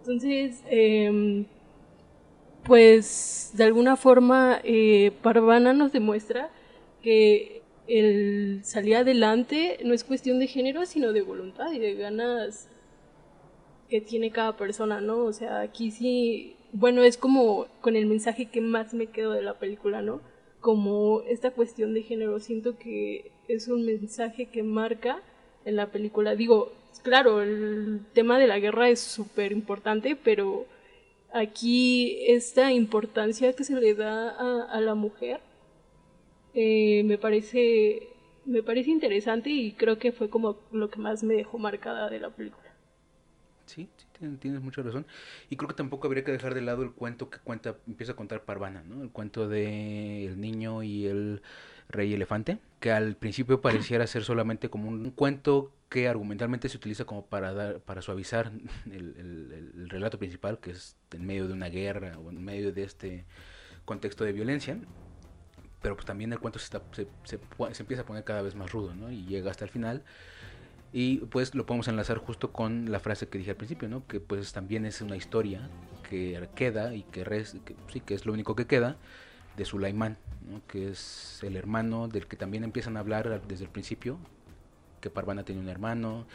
[0.02, 1.44] Entonces, eh,
[2.62, 6.48] pues de alguna forma eh, Parvana nos demuestra
[7.02, 12.68] que el salir adelante no es cuestión de género, sino de voluntad y de ganas
[13.88, 15.24] que tiene cada persona, ¿no?
[15.24, 19.42] O sea, aquí sí, bueno, es como con el mensaje que más me quedo de
[19.42, 20.20] la película, ¿no?
[20.60, 25.22] Como esta cuestión de género, siento que es un mensaje que marca
[25.64, 26.34] en la película.
[26.34, 26.72] Digo,
[27.02, 30.66] claro, el tema de la guerra es súper importante, pero
[31.32, 34.30] aquí esta importancia que se le da
[34.66, 35.40] a, la mujer
[36.54, 38.08] eh, me parece
[38.46, 42.18] me parece interesante y creo que fue como lo que más me dejó marcada de
[42.18, 42.67] la película.
[43.68, 44.06] Sí, sí,
[44.40, 45.06] tienes, mucha razón.
[45.50, 48.16] Y creo que tampoco habría que dejar de lado el cuento que cuenta, empieza a
[48.16, 49.02] contar Parvana, ¿no?
[49.02, 51.42] El cuento de el niño y el
[51.88, 57.04] rey elefante, que al principio pareciera ser solamente como un cuento que argumentalmente se utiliza
[57.04, 58.52] como para dar, para suavizar
[58.90, 63.26] el, relato principal, que es en medio de una guerra o en medio de este
[63.84, 64.78] contexto de violencia.
[65.82, 67.38] Pero pues también el cuento se, está, se, se,
[67.72, 69.12] se empieza a poner cada vez más rudo, ¿no?
[69.12, 70.02] Y llega hasta el final
[70.92, 74.06] y pues lo podemos enlazar justo con la frase que dije al principio, ¿no?
[74.06, 75.68] Que pues también es una historia
[76.08, 77.24] que queda y que,
[77.92, 78.96] sí que es lo único que queda
[79.56, 80.16] de Sulaimán,
[80.50, 80.62] ¿no?
[80.66, 84.18] que es el hermano del que también empiezan a hablar desde el principio,
[85.00, 86.26] que Parvana tiene un hermano,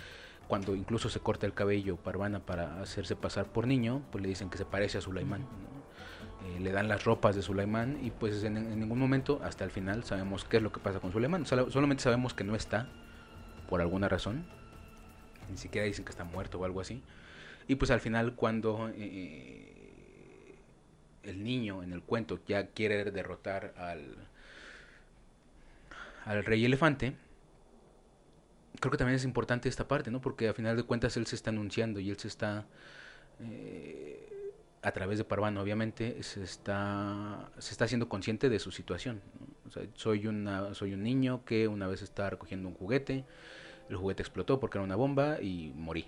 [0.48, 4.50] cuando incluso se corta el cabello Parvana para hacerse pasar por niño, pues le dicen
[4.50, 8.58] que se parece a Sulaimán, eh, le dan las ropas de Sulaimán y pues en,
[8.58, 12.04] en, ningún momento hasta el final sabemos qué es lo que pasa con Sulaimán, solamente
[12.04, 12.89] sabemos que no está
[13.74, 14.46] por alguna razón.
[15.50, 17.02] Ni siquiera dicen que está muerto o algo así.
[17.68, 20.54] Y pues al final cuando eh,
[21.24, 24.16] el niño en el cuento ya quiere derrotar al,
[26.26, 27.16] al rey elefante,
[28.80, 30.22] creo que también es importante esta parte, ¿no?
[30.22, 32.68] Porque al final de cuentas él se está anunciando y él se está...
[33.40, 34.34] Eh,
[34.84, 39.22] a través de Parvano, obviamente, se está, se está haciendo consciente de su situación.
[39.96, 43.26] Soy, una, soy un niño que una vez estaba recogiendo un juguete,
[43.89, 46.06] el juguete explotó porque era una bomba y morí.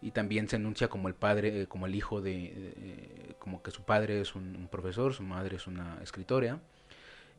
[0.00, 3.72] Y también se anuncia como el padre, eh, como el hijo de, eh, como que
[3.72, 6.60] su padre es un, profesor, su madre es una escritora.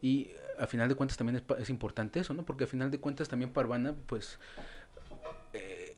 [0.02, 2.43] Y a final de cuentas también es, es importante eso, ¿no?
[2.43, 4.39] Porque a final de cuentas también Parvana, pues,
[5.54, 5.95] eh,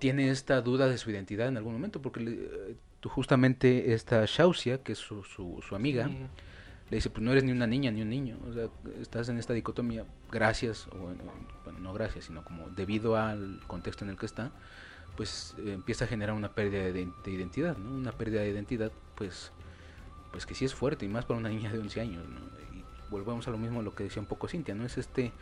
[0.00, 4.98] tiene esta duda de su identidad en algún momento, porque justamente esta Shausia, que es
[4.98, 6.08] su, su, amiga,
[6.90, 8.68] le dice, pues no eres ni una niña ni un niño, o sea,
[9.00, 11.10] estás en esta dicotomía, gracias, o
[11.78, 14.50] no gracias, sino como debido al contexto en el que está,
[15.16, 17.90] pues eh, empieza a generar una pérdida de, identidad, ¿no?
[17.90, 19.52] Una pérdida de identidad, pues,
[20.32, 22.40] pues que sí es fuerte, y más para una niña de 11 años, ¿no?
[22.76, 24.84] Y volvemos a lo mismo, lo que decía un poco Cintia, ¿no?
[24.84, 25.32] Es este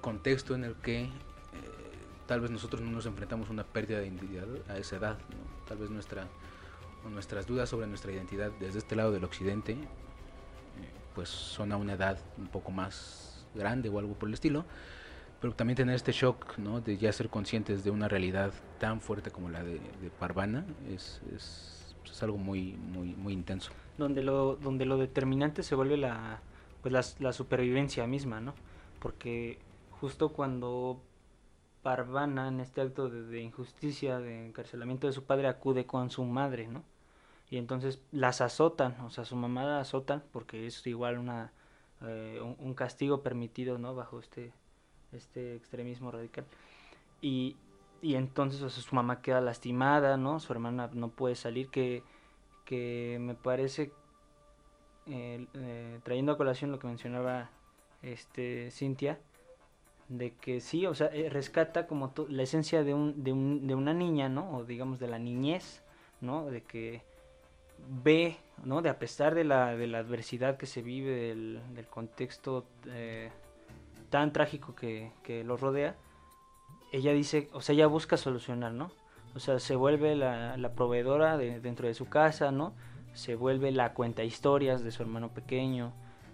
[0.00, 1.10] contexto en el que eh,
[2.26, 5.18] tal vez nosotros no nos enfrentamos a una pérdida de identidad a esa edad.
[5.66, 6.28] Tal vez nuestra
[7.10, 9.76] nuestras dudas sobre nuestra identidad desde este lado del occidente, eh,
[11.14, 14.64] pues son a una edad un poco más grande o algo por el estilo,
[15.40, 16.80] pero también tener este shock ¿no?
[16.80, 19.80] de ya ser conscientes de una realidad tan fuerte como la de,
[20.18, 23.72] Parvana es, es, es, algo muy, muy, muy intenso.
[23.98, 26.40] Donde lo, donde lo determinante se vuelve la,
[26.82, 28.54] pues la, la supervivencia misma, ¿no?
[29.00, 29.58] Porque
[30.00, 31.02] justo cuando
[31.82, 36.66] Parvana en este acto de, injusticia, de encarcelamiento de su padre, acude con su madre,
[36.68, 36.82] ¿no?
[37.48, 41.52] y entonces las azotan, o sea, su mamá la azotan porque es igual una
[42.02, 43.94] eh, un, castigo permitido, ¿no?
[43.94, 44.52] Bajo este
[45.12, 46.44] este extremismo radical.
[47.20, 47.56] Y,
[48.02, 50.40] y entonces o sea, su mamá queda lastimada, ¿no?
[50.40, 52.02] Su hermana no puede salir, que,
[52.64, 53.92] que me parece,
[55.06, 57.50] eh, eh, trayendo a colación lo que mencionaba
[58.02, 59.18] este Cintia,
[60.08, 63.92] de que sí, o sea, rescata como la esencia de, un, de, un, de una
[63.92, 64.56] niña, ¿no?
[64.56, 65.82] O digamos de la niñez,
[66.20, 66.46] ¿no?
[66.46, 67.02] De que
[68.04, 68.82] ve, ¿no?
[68.82, 73.30] De a pesar de la, de la adversidad que se vive, del, del contexto eh,
[74.10, 75.96] tan trágico que, que lo rodea,
[76.92, 78.90] ella dice, o sea, ella busca solucionar, ¿no?
[79.34, 82.74] O sea, se vuelve la, la proveedora de, dentro de su casa, ¿no?
[83.12, 85.92] Se vuelve la cuenta historias de su hermano pequeño.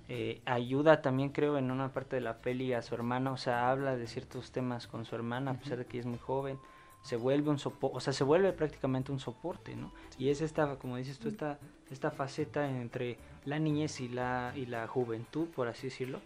[0.08, 3.70] Eh, ayuda también, creo, en una parte de la peli a su hermana, o sea,
[3.70, 6.58] habla de ciertos temas con su hermana, a pesar de que ella es muy joven
[7.02, 9.92] se vuelve un soporte, o sea, se vuelve prácticamente un soporte, ¿no?
[10.18, 11.58] Y es esta, como dices tú, esta,
[11.90, 16.20] esta faceta entre la niñez y la, y la juventud, por así decirlo,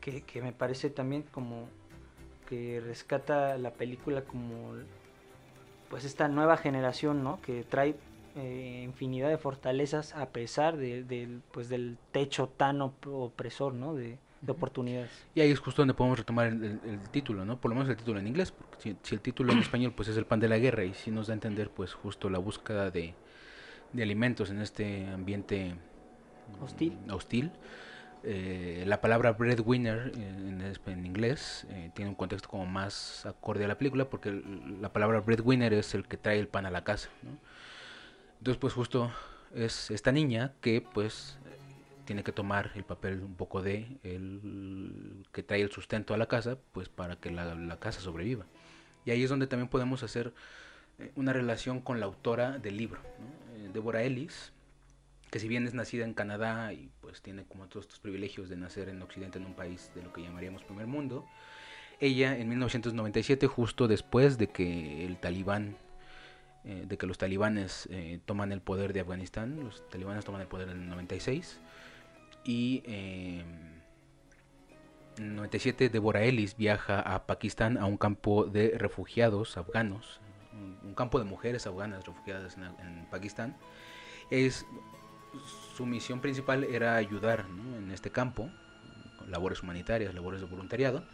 [0.00, 1.68] que, que me parece también como
[2.48, 4.72] que rescata la película como
[5.90, 7.40] pues esta nueva generación, ¿no?
[7.42, 7.94] Que trae
[8.36, 13.94] eh, infinidad de fortalezas a pesar de, pues del techo tan opresor, ¿no?
[13.94, 15.10] De, de oportunidades.
[15.34, 17.60] Y ahí es justo donde podemos retomar el, título, ¿no?
[17.60, 20.16] Por lo menos el título en inglés, porque si, el título en español pues es
[20.16, 22.90] el pan de la guerra y si nos da a entender pues justo la búsqueda
[22.90, 23.14] de,
[23.92, 25.74] de alimentos en este ambiente
[26.62, 26.96] hostil.
[27.10, 27.50] hostil.
[28.24, 33.68] Eh, la palabra breadwinner en, en inglés eh, tiene un contexto como más acorde a
[33.68, 34.42] la película porque
[34.80, 37.08] la palabra breadwinner es el que trae el pan a la casa.
[37.22, 37.30] ¿no?
[38.38, 39.10] Entonces pues justo
[39.54, 41.38] es esta niña que pues
[42.04, 46.26] tiene que tomar el papel un poco de el que trae el sustento a la
[46.26, 48.46] casa, pues para que la, casa sobreviva.
[49.04, 50.32] Y ahí es donde también podemos hacer
[50.98, 53.72] eh, una relación con la autora del libro, ¿no?
[53.72, 54.52] Deborah Ellis,
[55.30, 58.56] que si bien es nacida en Canadá y pues tiene como todos estos privilegios de
[58.56, 61.26] nacer en Occidente en un país de lo que llamaríamos primer mundo,
[62.00, 65.76] ella en 1997, justo después de que el talibán,
[66.64, 70.46] eh, de que los talibanes eh, toman el poder de Afganistán, los talibanes toman el
[70.46, 71.60] poder en el 96,
[72.44, 73.44] y eh,
[75.18, 80.20] en 97 Deborah Ellis viaja a Pakistán a un campo de refugiados afganos,
[80.52, 83.56] un, campo de mujeres afganas refugiadas en, Pakistán.
[84.30, 84.66] Es,
[85.76, 88.50] su misión principal era ayudar en este campo,
[89.28, 91.04] labores humanitarias, labores de voluntariado,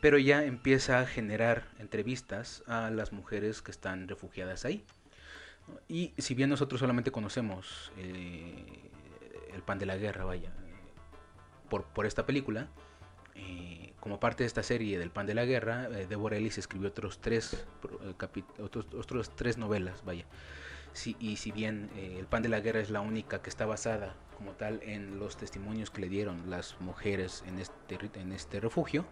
[0.00, 4.84] pero ya empieza a generar entrevistas a las mujeres que están refugiadas ahí.
[5.88, 8.90] Y si bien nosotros solamente conocemos eh,
[9.52, 10.50] el pan de la guerra, vaya,
[11.68, 12.68] por, por esta película.
[13.34, 16.88] Eh, como parte de esta serie del pan de la guerra, eh, Deborah Ellis escribió
[16.88, 17.66] otros tres,
[18.58, 20.24] otros, otros, tres novelas, vaya.
[21.06, 24.52] Y si bien El pan de la guerra es la única que está basada como
[24.52, 29.04] tal en los testimonios que le dieron las mujeres en este, en este refugio,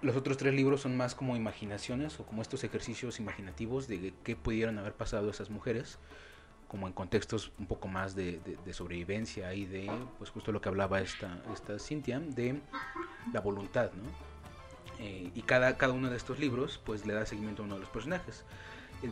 [0.00, 4.36] los otros tres libros son más como imaginaciones o como estos ejercicios imaginativos de qué
[4.36, 5.98] pudieron haber pasado esas mujeres,
[6.68, 8.40] como en contextos un poco más de,
[8.72, 12.60] sobrevivencia y de, pues justo lo que hablaba esta, esta Cintia, de
[13.32, 14.28] la voluntad, ¿no?
[15.00, 17.80] Eh, y cada, cada uno de estos libros pues le da seguimiento a uno de
[17.80, 18.44] los personajes.
[19.02, 19.10] El,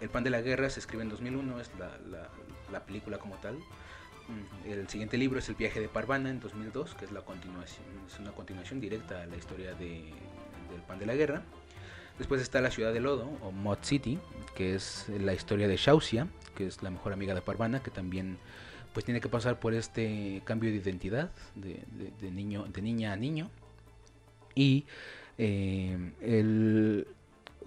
[0.00, 2.28] eh, Pan de la Guerra se escribe en 2001, es la, la,
[2.72, 3.56] la película como tal.
[3.56, 7.84] Mm, el siguiente libro es El viaje de Parvana en 2002, que es la continuación,
[8.06, 10.12] es una continuación directa a la historia de,
[10.70, 11.42] del pan de la guerra.
[12.18, 14.18] Después está La ciudad de lodo o Mod City,
[14.54, 18.38] que es la historia de Shausia, que es la mejor amiga de Parvana, que también
[18.94, 21.82] pues tiene que pasar por este cambio de identidad de,
[22.18, 22.30] de
[22.80, 23.50] niña a niño.
[24.54, 24.86] Y
[25.36, 27.06] eh, el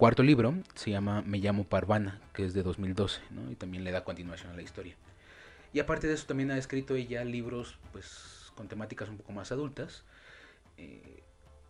[0.00, 3.20] cuarto libro se llama Me llamo Parvana, que es de 2012,
[3.50, 4.96] y también le da continuación a la historia.
[5.74, 9.52] Y aparte de eso también ha escrito ella libros pues con temáticas un poco más
[9.52, 10.04] adultas.
[10.78, 11.22] Eh,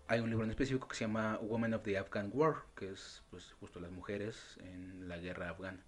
[0.07, 3.25] hay un libro en específico que se llama Women of the Afghan War, que es
[3.31, 5.83] pues justo las mujeres en la guerra afgana.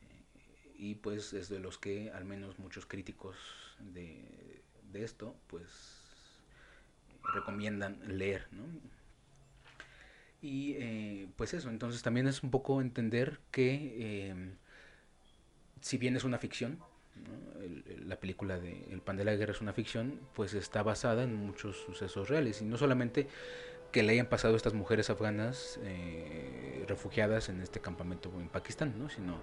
[0.00, 3.36] Eh, y pues es de los que al menos muchos críticos
[3.78, 5.68] de, de esto pues
[7.34, 8.64] recomiendan leer, ¿no?
[10.40, 14.56] Y eh, pues eso, entonces también es un poco entender que
[15.80, 16.78] si bien es una ficción,
[18.06, 21.34] la película de El pan de la guerra es una ficción, pues está basada en
[21.34, 22.62] muchos sucesos reales.
[22.62, 23.28] Y no solamente
[23.92, 28.94] que le hayan pasado a estas mujeres afganas eh, refugiadas en este campamento en Pakistán,
[28.98, 29.08] ¿no?
[29.08, 29.34] sino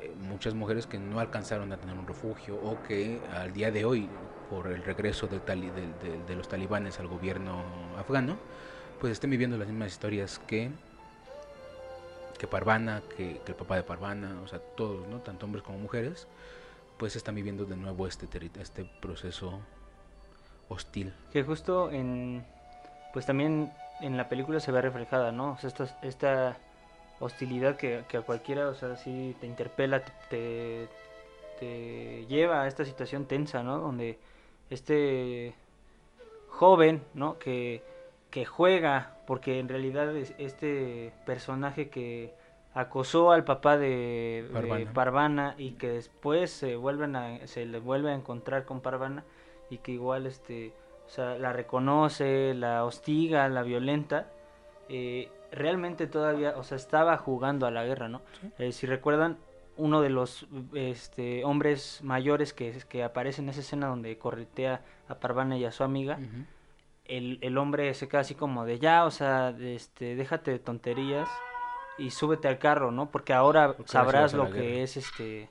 [0.00, 3.84] eh, muchas mujeres que no alcanzaron a tener un refugio o que al día de
[3.84, 4.08] hoy,
[4.48, 5.40] por el regreso de,
[6.34, 7.64] los talibanes al gobierno
[7.98, 8.38] afgano,
[9.04, 10.70] pues estén viviendo las mismas historias que
[12.38, 15.18] que Parvana, que, que, el papá de Parvana, o sea, todos, ¿no?
[15.18, 16.26] Tanto hombres como mujeres,
[16.96, 18.26] pues están viviendo de nuevo este,
[18.58, 19.60] este proceso
[20.70, 21.12] hostil.
[21.34, 22.46] Que justo en,
[23.12, 25.52] pues también en la película se ve reflejada, ¿no?
[25.52, 26.56] O sea, esta, esta
[27.20, 30.88] hostilidad que, a cualquiera, o sea, sí te interpela, te,
[31.60, 33.80] te lleva a esta situación tensa, ¿no?
[33.80, 34.18] Donde
[34.70, 35.52] este
[36.48, 37.38] joven, ¿no?
[37.38, 37.92] Que,
[38.34, 42.34] que juega, porque en realidad es este personaje que
[42.74, 44.44] acosó al papá de,
[44.92, 45.54] Parvana.
[45.56, 49.22] y que después se vuelven a, se le vuelve a encontrar con Parvana
[49.70, 50.72] y que igual este
[51.06, 54.26] o sea, la reconoce, la hostiga, la violenta,
[54.88, 58.20] eh, realmente todavía, o sea, estaba jugando a la guerra, ¿no?
[58.58, 59.38] Eh, si recuerdan,
[59.76, 65.20] uno de los este, hombres mayores que, que aparece en esa escena donde corretea a
[65.20, 66.18] Parvana y a su amiga,
[67.04, 71.28] el, el hombre se queda así como de ya, o sea, este, déjate de tonterías,
[71.98, 73.10] y súbete al carro, ¿no?
[73.10, 75.50] Porque ahora sabrás lo que es este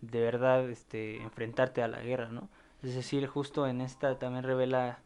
[0.00, 2.48] de verdad este enfrentarte a la guerra, ¿no?
[2.82, 5.00] Es decir, justo en esta también revela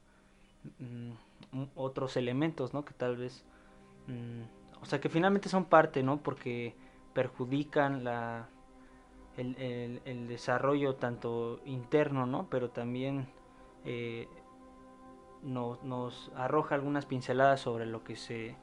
[0.79, 1.13] mm,
[1.75, 2.85] otros elementos, ¿no?
[2.85, 3.45] Que tal vez
[4.07, 4.43] mm,
[4.83, 6.19] o sea, que finalmente son parte, ¿no?
[6.19, 6.75] Porque
[7.15, 8.49] perjudican la
[9.37, 12.47] el, el, desarrollo tanto interno, ¿no?
[12.51, 13.27] Pero también
[13.85, 14.29] eh,
[15.45, 18.57] nos, nos arroja algunas pinceladas sobre lo que se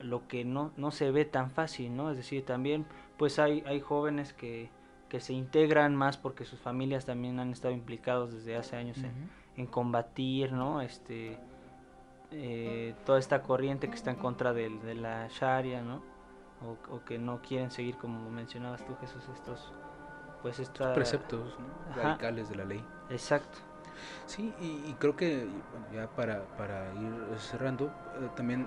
[0.00, 2.10] lo que no, no se ve tan fácil, ¿no?
[2.10, 2.86] Es decir, también
[3.18, 4.70] pues hay, hay jóvenes que,
[5.08, 8.98] que se integran más porque sus familias también han estado implicados desde hace años
[9.56, 10.80] en, combatir, ¿no?
[10.80, 11.38] Este,
[12.30, 16.02] eh, toda esta corriente que está en contra de, de la Sharia, ¿no?
[16.90, 19.72] O, que no quieren seguir, como mencionabas tú, Jesús, estos,
[20.40, 21.54] pues estos preceptos
[21.94, 22.82] radicales de la ley.
[23.10, 23.58] Exacto.
[24.26, 25.46] Sí, y, creo que
[25.94, 28.66] ya para, para ir cerrando, eh, también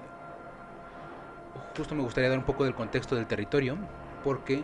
[1.75, 3.77] justo me gustaría dar un poco del contexto del territorio,
[4.23, 4.63] porque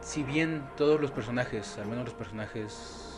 [0.00, 3.14] si bien todos los personajes, al menos los personajes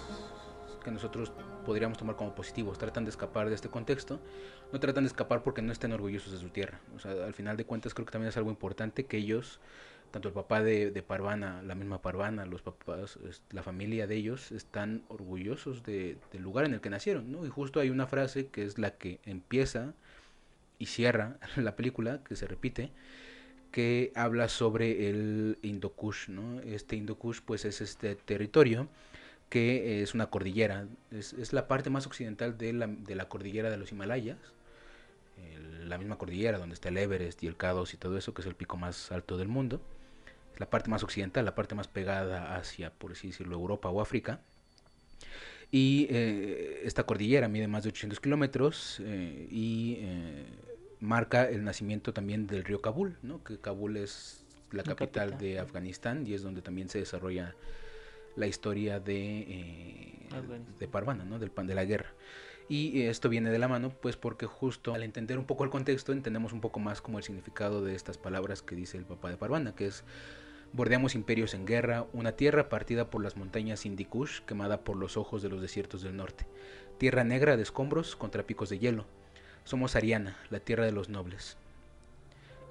[0.83, 1.33] que nosotros
[1.65, 4.19] podríamos tomar como positivos, tratan de escapar de este contexto,
[4.73, 6.81] no tratan de escapar porque no estén orgullosos de su tierra.
[6.97, 9.61] O sea, al final de cuentas creo que también es algo importante que ellos,
[10.11, 13.19] tanto el papá de, Parvana, la misma Parvana, los papás,
[13.51, 17.47] la familia de ellos, están orgullosos de, del lugar en el que nacieron, ¿no?
[17.47, 19.95] Y justo hay una frase que es la que empieza
[20.79, 22.91] y cierra la película, que se repite,
[23.73, 26.61] que habla sobre el Indokush, ¿no?
[26.61, 28.89] Este Indokush pues es este territorio
[29.49, 33.77] que es una cordillera, es, la parte más occidental de la, de la cordillera de
[33.77, 34.39] los Himalayas,
[35.91, 38.47] la misma cordillera donde está el Everest y el K2 y todo eso, que es
[38.47, 40.00] el pico más alto del mundo, es
[40.61, 44.41] la parte más occidental, la parte más pegada hacia, por así decirlo, Europa o África,
[45.73, 50.45] y eh, esta cordillera mide más de 800 kilómetros eh, y eh,
[51.01, 53.43] marca el nacimiento también del río Kabul, ¿no?
[53.43, 57.55] que Kabul es la, capital, de Afganistán y es donde también se desarrolla
[58.37, 60.27] la historia de,
[60.79, 61.39] de Parvana, ¿no?
[61.39, 62.13] del pan de la guerra.
[62.69, 66.13] Y esto viene de la mano, pues porque justo al entender un poco el contexto,
[66.13, 69.37] entendemos un poco más como el significado de estas palabras que dice el papá de
[69.37, 70.05] Parvana, que es
[70.73, 75.43] bordeamos imperios en guerra, una tierra partida por las montañas Indikush, quemada por los ojos
[75.43, 76.47] de los desiertos del norte,
[76.99, 79.07] tierra negra de escombros contra picos de hielo.
[79.65, 81.57] Somos Ariana, la tierra de los nobles.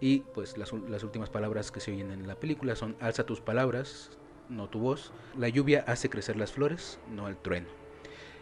[0.01, 3.41] Y pues las, las últimas palabras que se oyen en la película son alza tus
[3.41, 4.11] palabras,
[4.49, 5.11] no tu voz.
[5.37, 7.67] La lluvia hace crecer las flores, no el trueno.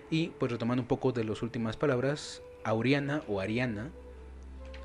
[0.10, 3.90] Y pues retomando un poco de las últimas palabras, Auriana o Ariana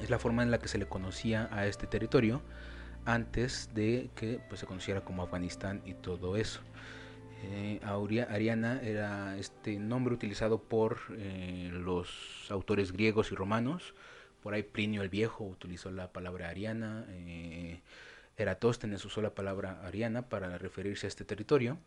[0.00, 2.42] es la forma en la que se le conocía a este territorio
[3.04, 6.60] antes de que pues, se conociera como Afganistán y todo eso.
[7.44, 7.80] Eh,
[8.28, 13.94] Ariana era este nombre utilizado por eh, los autores griegos y romanos.
[14.42, 17.04] Por ahí Plinio el Viejo utilizó la palabra Ariana.
[17.08, 17.80] Eh,
[18.36, 21.78] Eratóstenes usó la palabra Ariana para referirse a este territorio.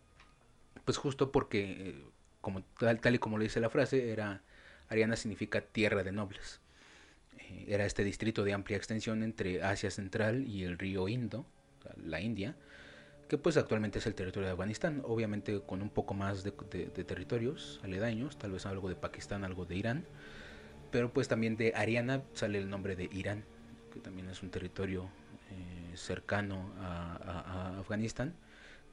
[0.83, 2.03] Pues justo porque
[2.41, 4.41] como tal, tal y como lo dice la frase, era
[4.89, 6.61] Ariana significa tierra de nobles.
[7.55, 11.45] Eh, era este distrito de amplia extensión entre Asia Central y el río Indo,
[12.03, 12.55] la India,
[13.27, 17.79] que pues actualmente es el territorio de Afganistán, obviamente con un poco más de, territorios
[17.83, 20.05] aledaños, tal vez algo de Pakistán, algo de Irán,
[20.91, 23.43] pero pues también de Ariana sale el nombre de Irán,
[23.93, 25.09] que también es un territorio
[25.51, 28.33] eh, cercano a, a Afganistán,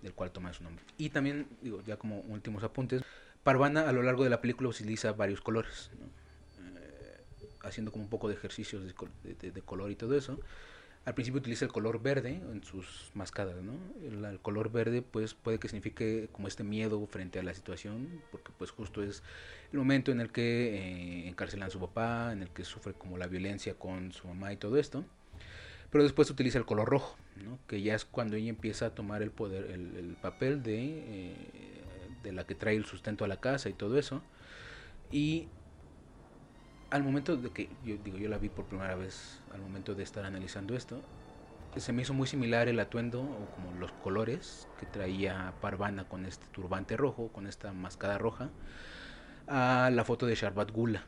[0.02, 0.84] del cual toma su nombre.
[0.98, 3.02] Y también, digo, ya como últimos apuntes,
[3.42, 6.06] Parvana a lo largo de la película utiliza varios colores, eh,
[7.62, 10.38] haciendo como un poco de ejercicios de, color y todo eso.
[11.04, 13.72] Al principio utiliza el color verde en sus mascadas, ¿no?
[14.28, 18.52] El, color verde pues puede que signifique como este miedo frente a la situación, porque
[18.56, 19.22] pues justo es
[19.72, 23.18] el momento en el que eh, encarcelan a su papá, en el que sufre como
[23.18, 25.04] la violencia con su mamá y todo esto.
[25.90, 27.16] Pero después utiliza el color rojo,
[27.66, 31.34] que ya es cuando ella empieza a tomar el poder, el, papel de eh,
[32.22, 34.22] de la que trae el sustento a la casa y todo eso.
[35.10, 35.48] Y
[36.93, 40.03] al momento de que yo digo, yo la vi por primera vez, al momento de
[40.03, 41.01] estar analizando esto,
[41.74, 46.26] se me hizo muy similar el atuendo o como los colores que traía Parvana con
[46.26, 48.51] este turbante rojo, con esta mascada roja,
[49.47, 51.07] a la foto de Sharbat Gula.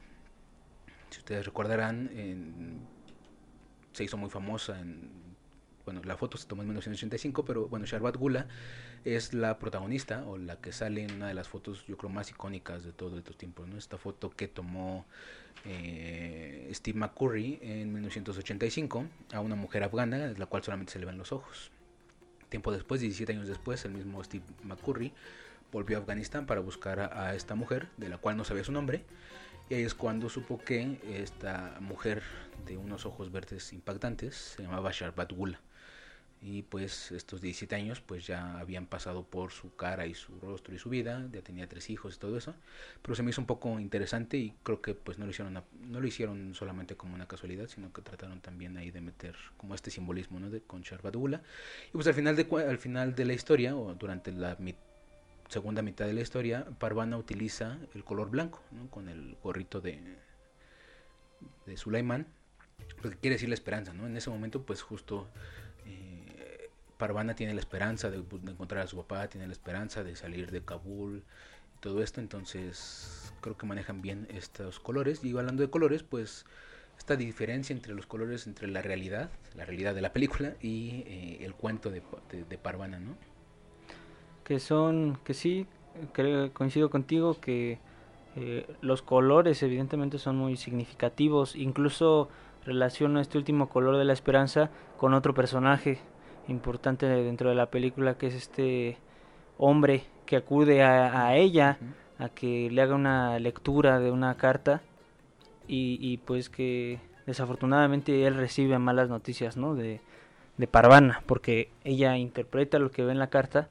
[1.11, 2.09] Si ustedes recordarán,
[3.93, 5.11] se hizo muy famosa en
[5.85, 8.47] bueno, la foto se tomó en 1985, pero bueno, Sharbat Gula
[9.05, 12.31] es la protagonista o la que sale en una de las fotos, yo creo, más
[12.31, 13.69] icónicas de todos estos tiempos.
[13.77, 15.05] Esta foto que tomó
[15.67, 21.07] eh, Steve McCurry en 1985 a una mujer afgana, de la cual solamente se le
[21.07, 21.71] ven los ojos.
[22.49, 25.13] Tiempo después, 17 años después, el mismo Steve McCurry
[25.71, 28.73] volvió a Afganistán para buscar a, a esta mujer, de la cual no sabía su
[28.73, 29.05] nombre,
[29.69, 32.23] y ahí es cuando supo que esta mujer
[32.65, 35.61] de unos ojos verdes impactantes se llamaba Sharbat Gula
[36.47, 40.75] y pues estos 17 años pues ya habían pasado por su cara y su rostro
[40.75, 42.55] y su vida, ya tenía tres hijos y todo eso,
[43.01, 46.01] pero se me hizo un poco interesante y creo que pues no lo hicieron no
[46.01, 49.91] lo hicieron solamente como una casualidad, sino que trataron también ahí de meter como este
[49.91, 50.51] simbolismo, ¿no?
[50.51, 51.41] de con Sharbadula.
[51.89, 54.59] Y pues al final de al final de la historia o durante la
[55.49, 58.91] segunda mitad de la historia, Parvana utiliza el color blanco, ¿no?
[58.91, 59.99] con el gorrito de
[61.65, 62.27] de Sulaiman,
[63.01, 64.07] porque quiere decir la esperanza, ¿no?
[64.07, 65.27] En ese momento pues justo
[66.99, 70.63] Parvana tiene la esperanza de, encontrar a su papá, tiene la esperanza de salir de
[70.63, 71.23] Kabul
[71.77, 75.25] y todo esto, entonces creo que manejan bien estos colores.
[75.25, 76.47] Y hablando de colores, pues
[76.99, 81.39] esta diferencia entre los colores, entre la realidad, la realidad de la película y eh,
[81.45, 83.17] el cuento de, de, Parvana, ¿no?
[84.45, 85.67] Que son, que sí,
[86.13, 87.79] creo, coincido contigo que
[88.37, 92.29] eh, los colores evidentemente son muy significativos, incluso
[92.65, 95.99] relaciono este último color de la esperanza con otro personaje
[96.49, 98.99] importante dentro de la película, que es este
[99.59, 101.79] hombre que acude a, ella
[102.19, 104.83] a que le haga una lectura de una carta
[105.67, 109.75] y, pues que desafortunadamente él recibe malas noticias ¿no?
[109.75, 110.01] de,
[110.57, 113.69] de Parvana, porque ella interpreta lo que ve en la carta,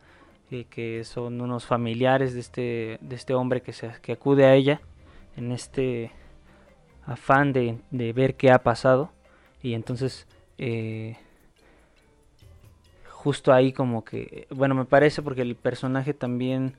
[0.51, 4.55] eh, que son unos familiares de este, de este hombre que, se, que acude a
[4.55, 4.81] ella
[5.37, 6.11] en este
[7.05, 9.11] afán de, de ver qué ha pasado.
[9.61, 11.17] Y entonces eh,
[13.23, 16.73] justo ahí como que, bueno, me parece porque el personaje también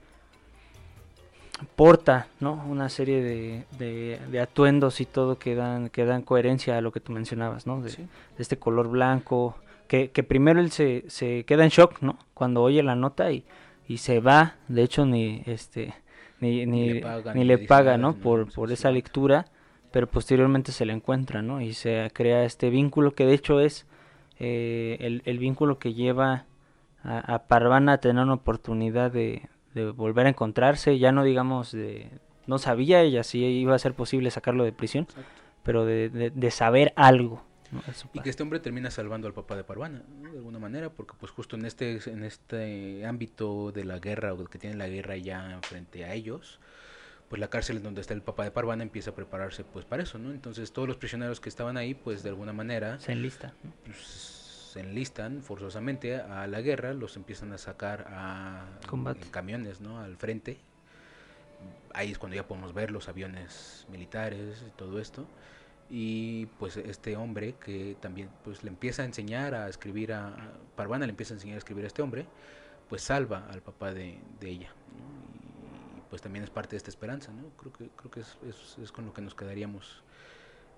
[1.74, 2.62] porta, ¿no?
[2.68, 7.00] Una serie de, de, atuendos y todo que dan, que dan coherencia a lo que
[7.00, 7.80] tú mencionabas, ¿no?
[7.80, 7.96] De,
[8.38, 9.56] este color blanco,
[9.88, 12.18] que, que primero él se, se, queda en shock, ¿no?
[12.34, 13.44] Cuando oye la nota y,
[13.88, 15.94] y se va, de hecho ni este
[16.40, 18.16] ni, ni, le paga, ni le paga ¿no?
[18.16, 19.46] Por, por esa lectura,
[19.92, 21.62] pero posteriormente se le encuentra, ¿no?
[21.62, 23.86] Y se crea este vínculo que de hecho es
[24.38, 26.46] eh, el, el, vínculo que lleva
[27.02, 31.72] a, a, Parvana a tener una oportunidad de, de, volver a encontrarse, ya no digamos
[31.72, 32.10] de
[32.46, 35.06] no sabía ella si iba a ser posible sacarlo de prisión,
[35.62, 37.42] pero de, de, saber algo.
[38.12, 41.32] Y que este hombre termina salvando al papá de Parvana, de alguna manera, porque pues
[41.32, 45.58] justo en este, en este ámbito de la guerra o que tiene la guerra ya
[45.62, 46.60] frente a ellos,
[47.34, 50.20] pues la cárcel donde está el papá de Parvana empieza a prepararse pues para eso,
[50.20, 50.30] ¿no?
[50.30, 53.52] Entonces todos los prisioneros que estaban ahí pues de alguna manera se enlistan.
[53.84, 53.98] Pues,
[54.72, 58.66] se enlistan forzosamente a la guerra, los empiezan a sacar a
[59.32, 59.98] camiones, ¿no?
[59.98, 60.58] Al frente.
[61.92, 65.26] Ahí es cuando ya podemos ver los aviones militares y todo esto.
[65.90, 70.36] Y pues este hombre que también pues le empieza a enseñar a escribir a,
[70.76, 72.26] Parvana le empieza a enseñar a escribir a este hombre,
[72.88, 74.70] pues salva al papá de, de ella
[76.14, 77.48] pues también es parte de esta esperanza, ¿no?
[77.58, 78.36] Creo que, creo que es,
[78.80, 80.04] es, con lo que nos quedaríamos,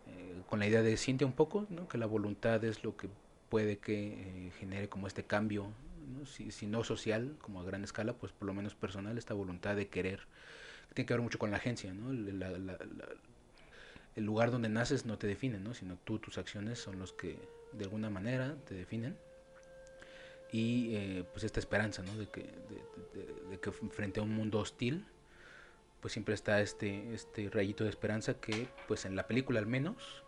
[0.06, 1.86] eh, con la idea de siente un poco, ¿no?
[1.88, 3.10] Que la voluntad es lo que
[3.50, 5.66] puede que eh, genere como este cambio.
[6.24, 9.76] Si, si, no social, como a gran escala, pues por lo menos personal, esta voluntad
[9.76, 10.20] de querer,
[10.88, 12.12] que tiene que ver mucho con la agencia, ¿no?
[12.12, 15.74] el lugar donde naces no te define, ¿no?
[15.74, 17.38] Sino tú, tus acciones son los que
[17.74, 19.18] de alguna manera te definen
[20.50, 22.16] y eh, pues esta esperanza ¿no?
[22.16, 22.46] de, que,
[23.50, 25.04] de, que frente a un mundo hostil
[26.00, 30.24] pues siempre está este, este rayito de esperanza que pues en la película al menos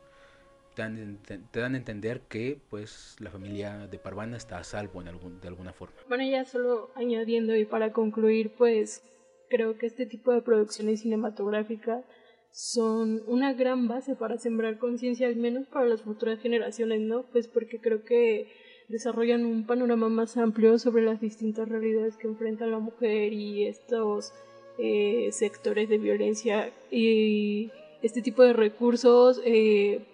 [0.74, 5.40] te dan, a entender que pues la familia de Parvana está a salvo en algún,
[5.40, 5.96] de alguna forma.
[6.08, 9.02] Bueno, ya solo añadiendo y para concluir, pues
[9.50, 12.04] creo que este tipo de producciones cinematográficas
[12.52, 17.24] son una gran base para sembrar conciencia, al menos para las futuras generaciones, ¿no?
[17.24, 18.48] Pues porque creo que
[18.88, 24.32] desarrollan un panorama más amplio sobre las distintas realidades que enfrenta la mujer y estos
[24.78, 27.70] eh, sectores de violencia y
[28.02, 30.04] este tipo de recursos eh,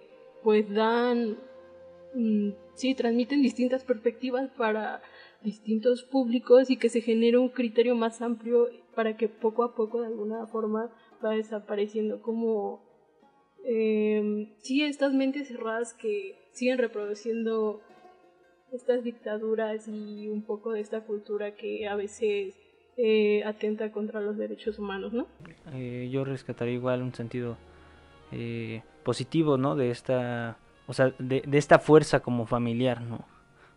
[0.43, 1.37] pues dan
[2.15, 5.03] mm, sí transmiten distintas perspectivas para
[5.43, 10.01] distintos públicos y que se genere un criterio más amplio para que poco a poco
[10.01, 10.91] de alguna forma
[11.23, 12.83] va desapareciendo como
[13.65, 17.83] eh, sí estas mentes cerradas que siguen reproduciendo
[18.73, 22.55] estas dictaduras y un poco de esta cultura que a veces
[22.97, 25.27] eh, atenta contra los derechos humanos, ¿no?
[25.73, 27.57] Eh, yo rescataría igual un sentido
[28.31, 29.75] eh, positivo, ¿no?
[29.75, 33.25] De esta, o sea, de, esta fuerza como familiar, ¿no?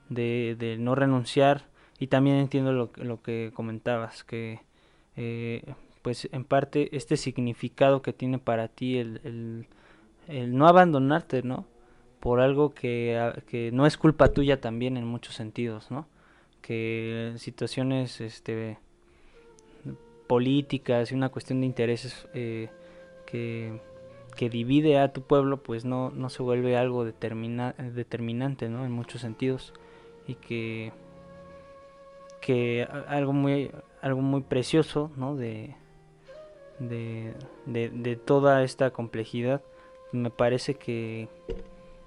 [0.09, 1.65] De, no renunciar
[1.97, 4.59] y también entiendo lo, lo que comentabas, que
[6.03, 9.65] pues en parte este significado que tiene para ti el, el,
[10.27, 11.65] el no abandonarte, ¿no?
[12.19, 16.07] Por algo que, que no es culpa tuya también en muchos sentidos, ¿no?
[16.61, 18.77] Que situaciones, este
[20.27, 22.69] políticas y una cuestión de intereses eh,
[23.25, 23.79] que,
[24.35, 28.85] que, divide a tu pueblo, pues no, no se vuelve algo determina, determinante, ¿no?
[28.85, 29.73] En muchos sentidos.
[30.27, 30.91] Y que,
[32.41, 33.71] que algo muy,
[34.01, 35.35] algo muy precioso, ¿no?
[35.35, 35.75] De,
[36.79, 37.33] de,
[37.65, 39.61] de, toda esta complejidad,
[40.11, 41.27] me parece que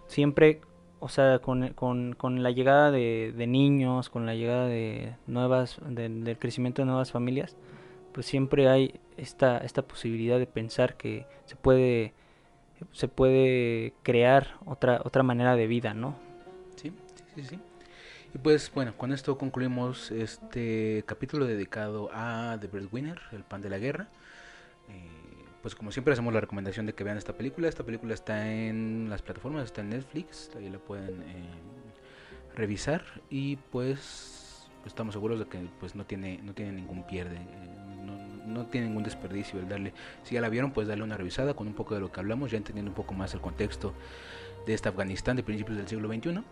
[0.06, 0.60] siempre
[1.00, 5.80] o sea, con, con, con la llegada de, de, niños, con la llegada de nuevas,
[5.88, 7.56] del crecimiento de nuevas familias,
[8.12, 12.12] pues siempre hay esta, esta posibilidad de pensar que se puede,
[12.92, 16.16] se puede crear otra, otra manera de vida, ¿no?
[16.76, 16.92] Sí,
[17.34, 17.58] sí, sí.
[18.34, 23.70] Y pues bueno, con esto concluimos este capítulo dedicado a The Breadwinner, el pan de
[23.70, 24.08] la guerra.
[24.88, 25.20] Eh,
[25.62, 27.68] pues como siempre hacemos la recomendación de que vean esta película.
[27.68, 31.48] Esta película está en las plataformas, está en Netflix, ahí la pueden eh,
[32.54, 37.36] revisar y pues, estamos seguros de que pues no tiene no tiene ningún pierde.
[37.36, 37.79] Eh,
[38.50, 39.92] no tiene ningún desperdicio el darle,
[40.24, 42.50] si ya la vieron, pues darle una revisada con un poco de lo que hablamos,
[42.50, 43.94] ya entendiendo un poco más el contexto
[44.66, 46.42] de este Afganistán de principios del siglo XXI,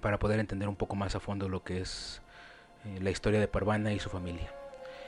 [0.00, 2.22] para poder entender un poco más a fondo lo que es
[2.84, 4.52] eh, la historia de Parvana y su familia.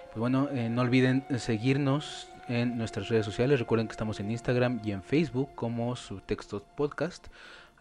[0.06, 4.80] Pues bueno, eh, no olviden seguirnos en nuestras redes sociales, recuerden que estamos en Instagram
[4.84, 7.26] y en Facebook como Subtextos Podcast.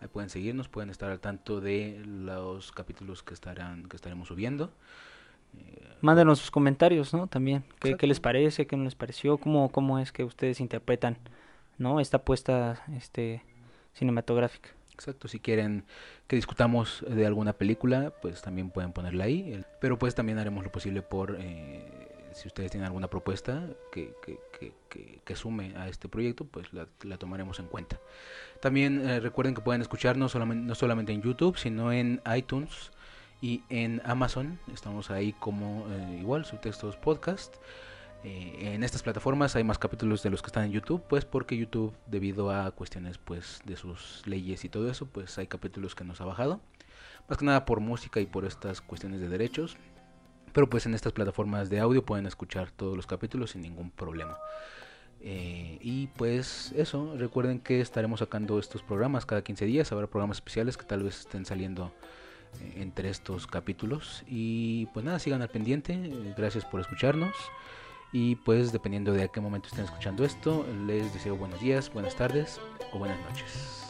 [0.02, 4.72] Ahí pueden seguirnos, pueden estar al tanto de los capítulos que estarán que estaremos subiendo.
[6.02, 7.28] Mándenos sus comentarios, ¿no?
[7.28, 8.68] También, ¿qué, ¿qué, les parece?
[8.68, 9.38] ¿Qué no les pareció?
[9.38, 11.18] ¿Cómo, ¿Cómo es que ustedes interpretan,
[11.78, 12.00] ¿no?
[12.02, 13.42] Esta apuesta este,
[13.94, 14.70] cinematográfica.
[14.94, 15.86] Exacto, si quieren
[16.28, 19.64] que discutamos de alguna película, pues también pueden ponerla ahí.
[19.80, 24.40] Pero pues también haremos lo posible por, eh, si ustedes tienen alguna propuesta que, que,
[24.90, 28.00] que, que, sume a este proyecto, pues la, la tomaremos en cuenta.
[28.60, 32.92] También eh, recuerden que pueden escucharnos solamente, no solamente en YouTube, sino en iTunes,
[33.44, 37.58] y en Amazon estamos ahí como eh, igual, subtextos podcast.
[38.24, 41.58] Eh, en estas plataformas hay más capítulos de los que están en YouTube, pues porque
[41.58, 46.06] YouTube, debido a cuestiones pues de sus leyes y todo eso, pues hay capítulos que
[46.06, 46.62] nos ha bajado.
[47.28, 49.76] Más que nada por música y por estas cuestiones de derechos.
[50.54, 54.38] Pero pues en estas plataformas de audio pueden escuchar todos los capítulos sin ningún problema.
[55.20, 60.38] Eh, y pues eso, recuerden que estaremos sacando estos programas cada 15 días, habrá programas
[60.38, 61.92] especiales que tal vez estén saliendo
[62.76, 64.24] entre estos capítulos.
[64.28, 65.98] Y pues nada, sigan al pendiente,
[66.38, 67.36] gracias por escucharnos.
[68.12, 72.16] Y pues dependiendo de a qué momento estén escuchando esto, les deseo buenos días, buenas
[72.16, 72.60] tardes
[72.92, 73.83] o buenas noches.